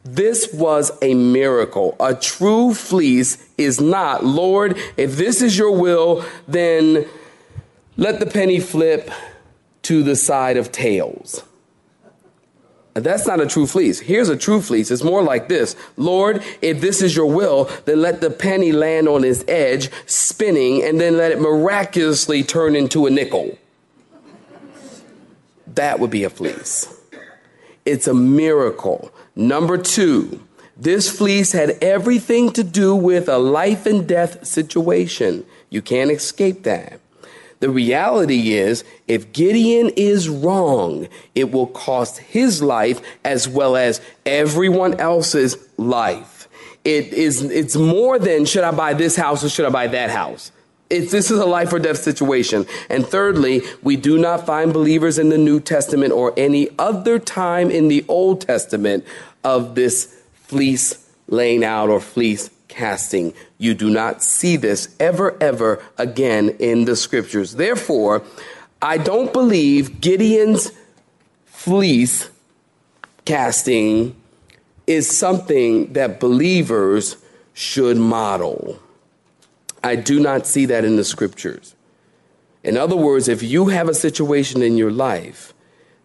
This 0.04 0.54
was 0.54 0.92
a 1.02 1.16
miracle. 1.16 1.96
A 2.00 2.14
true 2.14 2.76
fleece 2.76 3.44
is 3.58 3.82
not, 3.82 4.24
Lord, 4.24 4.78
if 4.98 5.18
this 5.18 5.42
is 5.42 5.58
your 5.58 5.72
will, 5.72 6.24
then 6.48 7.08
let 7.98 8.20
the 8.20 8.28
penny 8.28 8.60
flip 8.60 9.10
to 9.82 10.04
the 10.04 10.16
side 10.16 10.58
of 10.58 10.72
tails. 10.72 11.44
That's 12.96 13.28
not 13.28 13.42
a 13.42 13.46
true 13.46 13.68
fleece. 13.68 14.00
Here's 14.00 14.30
a 14.30 14.38
true 14.38 14.62
fleece. 14.62 14.90
It's 14.90 15.04
more 15.04 15.22
like 15.22 15.50
this 15.50 15.76
Lord, 15.98 16.42
if 16.62 16.80
this 16.80 17.02
is 17.02 17.16
your 17.16 17.26
will, 17.26 17.70
then 17.84 18.02
let 18.02 18.22
the 18.22 18.30
penny 18.30 18.72
land 18.72 19.10
on 19.10 19.26
its 19.26 19.44
edge, 19.50 19.92
spinning, 20.06 20.82
and 20.82 21.00
then 21.00 21.18
let 21.18 21.32
it 21.32 21.42
miraculously 21.42 22.42
turn 22.42 22.76
into 22.76 23.06
a 23.06 23.10
nickel. 23.10 23.58
That 25.68 26.00
would 26.00 26.10
be 26.10 26.24
a 26.24 26.30
fleece. 26.30 26.88
It's 27.86 28.08
a 28.08 28.14
miracle. 28.14 29.12
Number 29.36 29.78
two, 29.78 30.42
this 30.78 31.10
fleece 31.10 31.52
had 31.52 31.72
everything 31.82 32.52
to 32.54 32.64
do 32.64 32.96
with 32.96 33.28
a 33.28 33.38
life 33.38 33.86
and 33.86 34.08
death 34.08 34.48
situation. 34.48 35.46
You 35.70 35.82
can't 35.82 36.12
escape 36.12 36.64
that. 36.64 37.02
The 37.60 37.70
reality 37.70 38.54
is, 38.54 38.84
if 39.08 39.32
Gideon 39.32 39.90
is 39.96 40.30
wrong, 40.30 41.08
it 41.34 41.52
will 41.52 41.68
cost 41.68 42.18
his 42.18 42.62
life 42.62 43.02
as 43.24 43.48
well 43.48 43.76
as 43.76 44.02
everyone 44.26 45.00
else's 45.00 45.58
life. 45.78 46.48
It 46.84 47.14
is, 47.14 47.42
it's 47.42 47.76
more 47.76 48.20
than 48.20 48.46
should 48.46 48.64
I 48.64 48.72
buy 48.72 48.94
this 48.94 49.16
house 49.16 49.44
or 49.44 49.50
should 49.50 49.66
I 49.66 49.70
buy 49.70 49.88
that 49.88 50.12
house? 50.12 50.52
It's, 50.90 51.12
this 51.12 51.32
is 51.32 51.40
a 51.40 51.46
life 51.46 51.74
or 51.74 51.80
death 51.80 51.98
situation. 51.98 52.68
And 52.90 53.08
thirdly, 53.08 53.64
we 53.82 53.96
do 53.96 54.20
not 54.20 54.46
find 54.46 54.72
believers 54.72 55.18
in 55.18 55.30
the 55.30 55.38
New 55.38 55.60
Testament 55.60 56.14
or 56.14 56.32
any 56.38 56.70
other 56.78 57.18
time 57.18 57.72
in 57.72 57.88
the 57.88 58.06
Old 58.08 58.42
Testament 58.42 59.04
of 59.44 59.74
this 59.74 60.22
fleece 60.34 61.10
laying 61.28 61.64
out 61.64 61.90
or 61.90 62.00
fleece 62.00 62.52
casting. 62.76 63.34
You 63.58 63.74
do 63.74 63.90
not 63.90 64.22
see 64.22 64.58
this 64.58 64.96
ever, 65.00 65.38
ever 65.42 65.84
again 65.98 66.50
in 66.60 66.86
the 66.86 66.96
scriptures. 66.96 67.56
Therefore, 67.56 68.24
I 68.82 68.98
don't 68.98 69.34
believe 69.34 70.02
Gideon's 70.02 70.72
fleece 71.46 72.30
casting 73.24 74.16
is 74.86 75.18
something 75.18 75.94
that 75.94 76.20
believers 76.20 77.18
should 77.54 77.98
model. 77.98 78.80
I 79.84 79.96
do 79.96 80.20
not 80.20 80.46
see 80.46 80.66
that 80.68 80.86
in 80.86 80.96
the 80.96 81.04
scriptures. 81.04 81.76
In 82.64 82.78
other 82.78 82.96
words, 82.96 83.28
if 83.28 83.42
you 83.42 83.68
have 83.68 83.88
a 83.88 83.94
situation 83.94 84.62
in 84.62 84.78
your 84.78 84.92
life 84.92 85.54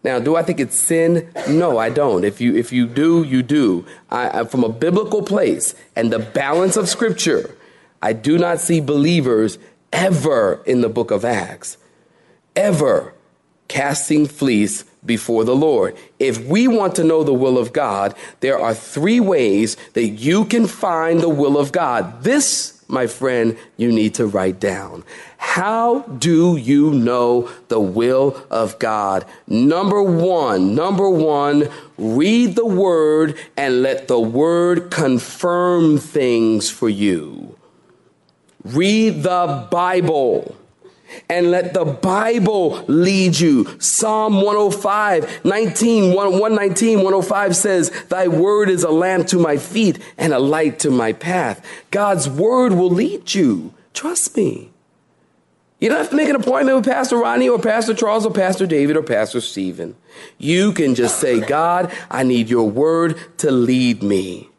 now, 0.03 0.19
do 0.19 0.35
I 0.35 0.41
think 0.41 0.59
it's 0.59 0.75
sin? 0.75 1.31
No, 1.47 1.77
I 1.77 1.89
don't. 1.89 2.23
If 2.23 2.41
you 2.41 2.55
if 2.55 2.71
you 2.71 2.87
do, 2.87 3.23
you 3.23 3.43
do. 3.43 3.85
I, 4.09 4.43
from 4.45 4.63
a 4.63 4.69
biblical 4.69 5.21
place 5.21 5.75
and 5.95 6.11
the 6.11 6.19
balance 6.19 6.75
of 6.75 6.89
Scripture, 6.89 7.55
I 8.01 8.13
do 8.13 8.37
not 8.37 8.59
see 8.59 8.81
believers 8.81 9.59
ever 9.93 10.63
in 10.65 10.81
the 10.81 10.89
book 10.89 11.11
of 11.11 11.23
Acts 11.23 11.77
ever 12.55 13.13
casting 13.67 14.27
fleece 14.27 14.83
before 15.05 15.45
the 15.45 15.55
Lord. 15.55 15.95
If 16.19 16.45
we 16.45 16.67
want 16.67 16.95
to 16.95 17.03
know 17.03 17.23
the 17.23 17.33
will 17.33 17.57
of 17.57 17.73
God, 17.73 18.15
there 18.41 18.59
are 18.59 18.73
three 18.73 19.19
ways 19.19 19.77
that 19.93 20.07
you 20.07 20.45
can 20.45 20.67
find 20.67 21.21
the 21.21 21.29
will 21.29 21.57
of 21.57 21.71
God. 21.71 22.23
This 22.23 22.81
my 22.91 23.07
friend, 23.07 23.57
you 23.77 23.89
need 23.89 24.13
to 24.15 24.27
write 24.27 24.59
down. 24.59 25.05
How 25.41 26.01
do 26.03 26.55
you 26.55 26.91
know 26.91 27.49
the 27.67 27.79
will 27.79 28.41
of 28.49 28.77
God? 28.79 29.25
Number 29.47 30.01
one, 30.01 30.75
number 30.75 31.09
one, 31.09 31.67
read 31.97 32.55
the 32.55 32.65
word 32.65 33.35
and 33.57 33.81
let 33.81 34.07
the 34.07 34.19
word 34.19 34.91
confirm 34.91 35.97
things 35.97 36.69
for 36.69 36.87
you. 36.87 37.57
Read 38.63 39.23
the 39.23 39.67
Bible 39.69 40.55
and 41.27 41.49
let 41.49 41.73
the 41.73 41.85
Bible 41.85 42.85
lead 42.87 43.39
you. 43.39 43.67
Psalm 43.79 44.41
105, 44.41 45.43
19, 45.43 46.13
119, 46.13 46.97
105 46.99 47.55
says, 47.55 47.89
Thy 48.09 48.27
word 48.27 48.69
is 48.69 48.83
a 48.83 48.91
lamp 48.91 49.27
to 49.27 49.39
my 49.39 49.57
feet 49.57 49.99
and 50.17 50.33
a 50.33 50.39
light 50.39 50.79
to 50.79 50.91
my 50.91 51.11
path. 51.11 51.65
God's 51.89 52.29
word 52.29 52.73
will 52.73 52.91
lead 52.91 53.33
you. 53.33 53.73
Trust 53.93 54.37
me. 54.37 54.70
You 55.81 55.89
don't 55.89 55.97
have 55.97 56.11
to 56.11 56.15
make 56.15 56.29
an 56.29 56.35
appointment 56.35 56.77
with 56.77 56.85
Pastor 56.85 57.17
Ronnie 57.17 57.49
or 57.49 57.57
Pastor 57.57 57.95
Charles 57.95 58.23
or 58.23 58.31
Pastor 58.31 58.67
David 58.67 58.95
or 58.95 59.01
Pastor 59.01 59.41
Stephen. 59.41 59.95
You 60.37 60.73
can 60.73 60.93
just 60.93 61.19
say, 61.19 61.39
God, 61.39 61.91
I 62.09 62.21
need 62.21 62.49
your 62.49 62.69
word 62.69 63.17
to 63.39 63.49
lead 63.49 64.03
me. 64.03 64.49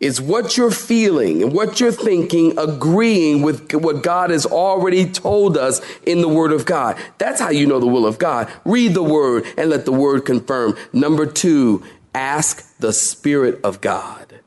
Is 0.00 0.20
what 0.20 0.56
you're 0.56 0.72
feeling 0.72 1.44
and 1.44 1.52
what 1.52 1.78
you're 1.78 1.92
thinking 1.92 2.58
agreeing 2.58 3.42
with 3.42 3.72
what 3.72 4.02
God 4.02 4.30
has 4.30 4.44
already 4.44 5.08
told 5.08 5.56
us 5.56 5.80
in 6.04 6.20
the 6.20 6.28
Word 6.28 6.52
of 6.52 6.66
God? 6.66 6.98
That's 7.18 7.40
how 7.40 7.50
you 7.50 7.66
know 7.66 7.78
the 7.78 7.86
will 7.86 8.04
of 8.04 8.18
God. 8.18 8.52
Read 8.64 8.94
the 8.94 9.02
Word 9.02 9.44
and 9.56 9.70
let 9.70 9.84
the 9.84 9.92
Word 9.92 10.26
confirm. 10.26 10.76
Number 10.92 11.24
two, 11.24 11.84
ask 12.12 12.76
the 12.78 12.92
Spirit 12.92 13.60
of 13.62 13.80
God. 13.80 14.40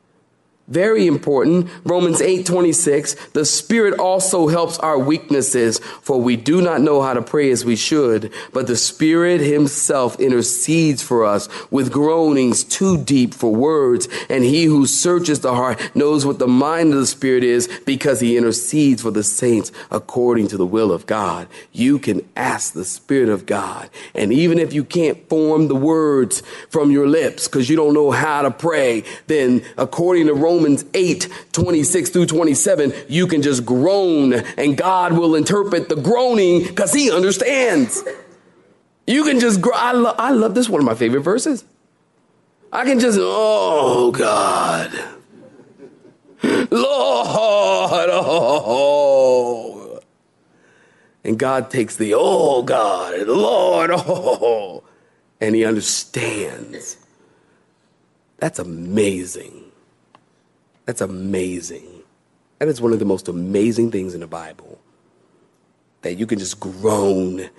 Very 0.68 1.06
important. 1.06 1.70
Romans 1.84 2.20
8 2.20 2.44
26. 2.44 3.14
The 3.30 3.46
Spirit 3.46 3.98
also 3.98 4.48
helps 4.48 4.78
our 4.80 4.98
weaknesses, 4.98 5.78
for 5.78 6.20
we 6.20 6.36
do 6.36 6.60
not 6.60 6.82
know 6.82 7.00
how 7.00 7.14
to 7.14 7.22
pray 7.22 7.50
as 7.50 7.64
we 7.64 7.74
should, 7.74 8.30
but 8.52 8.66
the 8.66 8.76
Spirit 8.76 9.40
Himself 9.40 10.20
intercedes 10.20 11.02
for 11.02 11.24
us 11.24 11.48
with 11.70 11.90
groanings 11.90 12.64
too 12.64 13.02
deep 13.02 13.32
for 13.32 13.50
words. 13.50 14.08
And 14.28 14.44
He 14.44 14.64
who 14.64 14.86
searches 14.86 15.40
the 15.40 15.54
heart 15.54 15.80
knows 15.96 16.26
what 16.26 16.38
the 16.38 16.46
mind 16.46 16.92
of 16.92 17.00
the 17.00 17.06
Spirit 17.06 17.44
is 17.44 17.66
because 17.86 18.20
He 18.20 18.36
intercedes 18.36 19.00
for 19.00 19.10
the 19.10 19.24
saints 19.24 19.72
according 19.90 20.48
to 20.48 20.58
the 20.58 20.66
will 20.66 20.92
of 20.92 21.06
God. 21.06 21.48
You 21.72 21.98
can 21.98 22.28
ask 22.36 22.74
the 22.74 22.84
Spirit 22.84 23.30
of 23.30 23.46
God. 23.46 23.88
And 24.14 24.34
even 24.34 24.58
if 24.58 24.74
you 24.74 24.84
can't 24.84 25.26
form 25.30 25.68
the 25.68 25.74
words 25.74 26.42
from 26.68 26.90
your 26.90 27.08
lips 27.08 27.48
because 27.48 27.70
you 27.70 27.76
don't 27.76 27.94
know 27.94 28.10
how 28.10 28.42
to 28.42 28.50
pray, 28.50 29.04
then 29.28 29.64
according 29.78 30.26
to 30.26 30.34
Romans 30.34 30.57
Romans 30.58 30.84
8, 30.92 31.28
26 31.52 32.10
through 32.10 32.26
27, 32.26 32.92
you 33.08 33.28
can 33.28 33.42
just 33.42 33.64
groan 33.64 34.32
and 34.34 34.76
God 34.76 35.12
will 35.12 35.36
interpret 35.36 35.88
the 35.88 35.94
groaning 35.94 36.64
because 36.64 36.92
he 36.92 37.12
understands. 37.12 38.02
You 39.06 39.22
can 39.22 39.38
just, 39.38 39.60
groan. 39.60 39.76
I, 39.78 39.92
lo- 39.92 40.16
I 40.18 40.32
love 40.32 40.56
this 40.56 40.68
one 40.68 40.80
of 40.80 40.84
my 40.84 40.96
favorite 40.96 41.20
verses. 41.20 41.64
I 42.72 42.84
can 42.84 42.98
just, 42.98 43.18
oh 43.20 44.10
God. 44.10 44.92
Lord, 46.42 48.10
oh. 48.12 50.00
And 51.22 51.38
God 51.38 51.70
takes 51.70 51.94
the, 51.94 52.14
oh 52.16 52.64
God, 52.64 53.14
and 53.14 53.28
Lord, 53.28 53.92
oh. 53.92 54.82
And 55.40 55.54
he 55.54 55.64
understands. 55.64 56.96
That's 58.38 58.58
amazing. 58.58 59.67
That's 60.88 61.02
amazing. 61.02 62.02
That 62.58 62.68
is 62.68 62.80
one 62.80 62.94
of 62.94 62.98
the 62.98 63.04
most 63.04 63.28
amazing 63.28 63.90
things 63.90 64.14
in 64.14 64.20
the 64.20 64.26
Bible. 64.26 64.78
That 66.00 66.14
you 66.14 66.26
can 66.26 66.38
just 66.38 66.58
groan 66.58 67.50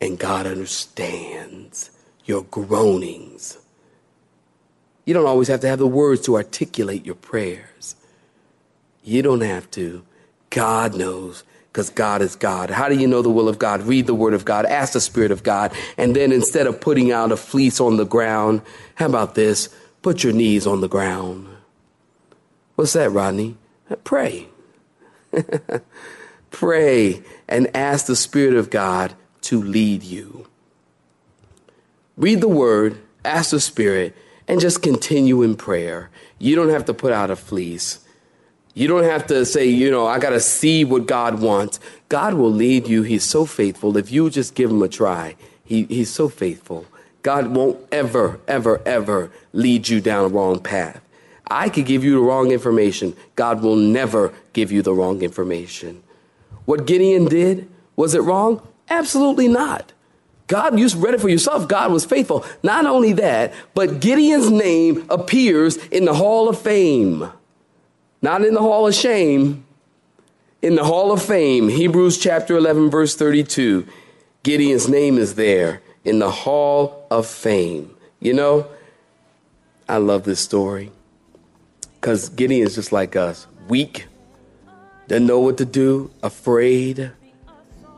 and 0.00 0.18
God 0.18 0.44
understands 0.44 1.92
your 2.24 2.42
groanings. 2.42 3.58
You 5.04 5.14
don't 5.14 5.24
always 5.24 5.46
have 5.46 5.60
to 5.60 5.68
have 5.68 5.78
the 5.78 5.86
words 5.86 6.22
to 6.22 6.34
articulate 6.34 7.06
your 7.06 7.14
prayers. 7.14 7.94
You 9.04 9.22
don't 9.22 9.42
have 9.42 9.70
to. 9.70 10.04
God 10.50 10.96
knows 10.96 11.44
because 11.68 11.90
God 11.90 12.22
is 12.22 12.34
God. 12.34 12.70
How 12.70 12.88
do 12.88 12.96
you 12.96 13.06
know 13.06 13.22
the 13.22 13.30
will 13.30 13.48
of 13.48 13.60
God? 13.60 13.82
Read 13.82 14.08
the 14.08 14.16
word 14.16 14.34
of 14.34 14.44
God, 14.44 14.66
ask 14.66 14.94
the 14.94 15.00
spirit 15.00 15.30
of 15.30 15.44
God, 15.44 15.72
and 15.96 16.16
then 16.16 16.32
instead 16.32 16.66
of 16.66 16.80
putting 16.80 17.12
out 17.12 17.30
a 17.30 17.36
fleece 17.36 17.80
on 17.80 17.98
the 17.98 18.04
ground, 18.04 18.62
how 18.96 19.06
about 19.06 19.36
this? 19.36 19.68
Put 20.02 20.24
your 20.24 20.32
knees 20.32 20.66
on 20.66 20.80
the 20.80 20.88
ground. 20.88 21.53
What's 22.76 22.94
that, 22.94 23.10
Rodney? 23.10 23.56
Pray. 24.04 24.48
Pray 26.50 27.22
and 27.48 27.74
ask 27.76 28.06
the 28.06 28.16
Spirit 28.16 28.54
of 28.54 28.70
God 28.70 29.14
to 29.42 29.62
lead 29.62 30.02
you. 30.02 30.46
read 32.16 32.40
the 32.40 32.48
word, 32.48 32.98
ask 33.24 33.50
the 33.50 33.60
Spirit, 33.60 34.16
and 34.48 34.60
just 34.60 34.82
continue 34.82 35.42
in 35.42 35.56
prayer. 35.56 36.10
You 36.38 36.56
don't 36.56 36.70
have 36.70 36.84
to 36.86 36.94
put 36.94 37.12
out 37.12 37.30
a 37.30 37.36
fleece. 37.36 38.00
You 38.74 38.88
don't 38.88 39.04
have 39.04 39.26
to 39.28 39.46
say, 39.46 39.66
you 39.66 39.90
know, 39.90 40.06
I 40.06 40.18
got 40.18 40.30
to 40.30 40.40
see 40.40 40.84
what 40.84 41.06
God 41.06 41.40
wants. 41.40 41.78
God 42.08 42.34
will 42.34 42.50
lead 42.50 42.88
you. 42.88 43.02
He's 43.02 43.24
so 43.24 43.46
faithful. 43.46 43.96
If 43.96 44.10
you 44.10 44.30
just 44.30 44.54
give 44.54 44.70
him 44.70 44.82
a 44.82 44.88
try, 44.88 45.36
he, 45.64 45.84
he's 45.84 46.10
so 46.10 46.28
faithful. 46.28 46.86
God 47.22 47.48
won't 47.48 47.78
ever, 47.92 48.40
ever, 48.48 48.82
ever 48.86 49.30
lead 49.52 49.88
you 49.88 50.00
down 50.00 50.24
a 50.24 50.28
wrong 50.28 50.60
path. 50.60 51.00
I 51.46 51.68
could 51.68 51.86
give 51.86 52.04
you 52.04 52.12
the 52.12 52.20
wrong 52.20 52.50
information. 52.50 53.14
God 53.36 53.62
will 53.62 53.76
never 53.76 54.32
give 54.52 54.72
you 54.72 54.82
the 54.82 54.94
wrong 54.94 55.22
information. 55.22 56.02
What 56.64 56.86
Gideon 56.86 57.26
did, 57.26 57.68
was 57.96 58.14
it 58.14 58.20
wrong? 58.20 58.66
Absolutely 58.88 59.48
not. 59.48 59.92
God, 60.46 60.78
you 60.78 60.88
read 60.96 61.14
it 61.14 61.20
for 61.20 61.28
yourself. 61.28 61.68
God 61.68 61.92
was 61.92 62.04
faithful. 62.04 62.44
Not 62.62 62.86
only 62.86 63.12
that, 63.14 63.54
but 63.74 64.00
Gideon's 64.00 64.50
name 64.50 65.06
appears 65.08 65.76
in 65.76 66.04
the 66.04 66.14
Hall 66.14 66.48
of 66.48 66.58
Fame. 66.58 67.30
Not 68.20 68.44
in 68.44 68.54
the 68.54 68.60
Hall 68.60 68.86
of 68.86 68.94
Shame, 68.94 69.64
in 70.62 70.76
the 70.76 70.84
Hall 70.84 71.12
of 71.12 71.22
Fame. 71.22 71.68
Hebrews 71.68 72.18
chapter 72.18 72.56
11, 72.56 72.90
verse 72.90 73.14
32. 73.16 73.86
Gideon's 74.42 74.88
name 74.88 75.18
is 75.18 75.34
there 75.34 75.82
in 76.04 76.18
the 76.18 76.30
Hall 76.30 77.06
of 77.10 77.26
Fame. 77.26 77.94
You 78.20 78.34
know, 78.34 78.66
I 79.88 79.98
love 79.98 80.24
this 80.24 80.40
story 80.40 80.90
because 82.04 82.28
Gideon's 82.28 82.74
just 82.74 82.92
like 82.92 83.16
us 83.16 83.46
weak, 83.66 84.08
doesn't 85.08 85.26
know 85.26 85.40
what 85.40 85.56
to 85.56 85.64
do, 85.64 86.10
afraid. 86.22 87.10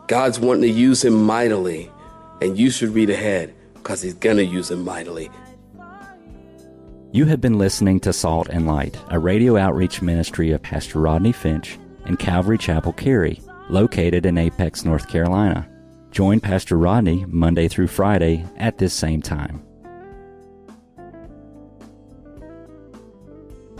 God's 0.07 0.39
wanting 0.39 0.63
to 0.63 0.71
use 0.71 1.05
him 1.05 1.25
mightily, 1.27 1.91
and 2.41 2.57
you 2.57 2.71
should 2.71 2.91
read 2.91 3.11
ahead 3.11 3.53
because 3.75 4.03
he's 4.03 4.15
going 4.15 4.37
to 4.37 4.45
use 4.45 4.71
him 4.71 4.85
mightily. 4.85 5.29
You 7.11 7.25
have 7.25 7.41
been 7.41 7.59
listening 7.59 7.99
to 8.01 8.13
Salt 8.13 8.49
and 8.49 8.69
Light, 8.69 8.97
a 9.11 9.19
radio 9.19 9.57
outreach 9.57 10.01
ministry 10.01 10.53
of 10.53 10.63
Pastor 10.63 11.01
Rodney 11.01 11.33
Finch 11.33 11.77
and 12.05 12.17
Calvary 12.17 12.59
Chapel 12.59 12.93
Cary, 12.93 13.43
located 13.69 14.25
in 14.25 14.39
Apex, 14.39 14.85
North 14.85 15.09
Carolina. 15.09 15.69
Join 16.13 16.39
Pastor 16.39 16.79
Rodney 16.79 17.25
Monday 17.27 17.67
through 17.67 17.89
Friday 17.89 18.47
at 18.57 18.79
this 18.79 18.95
same 18.95 19.21
time. 19.21 19.66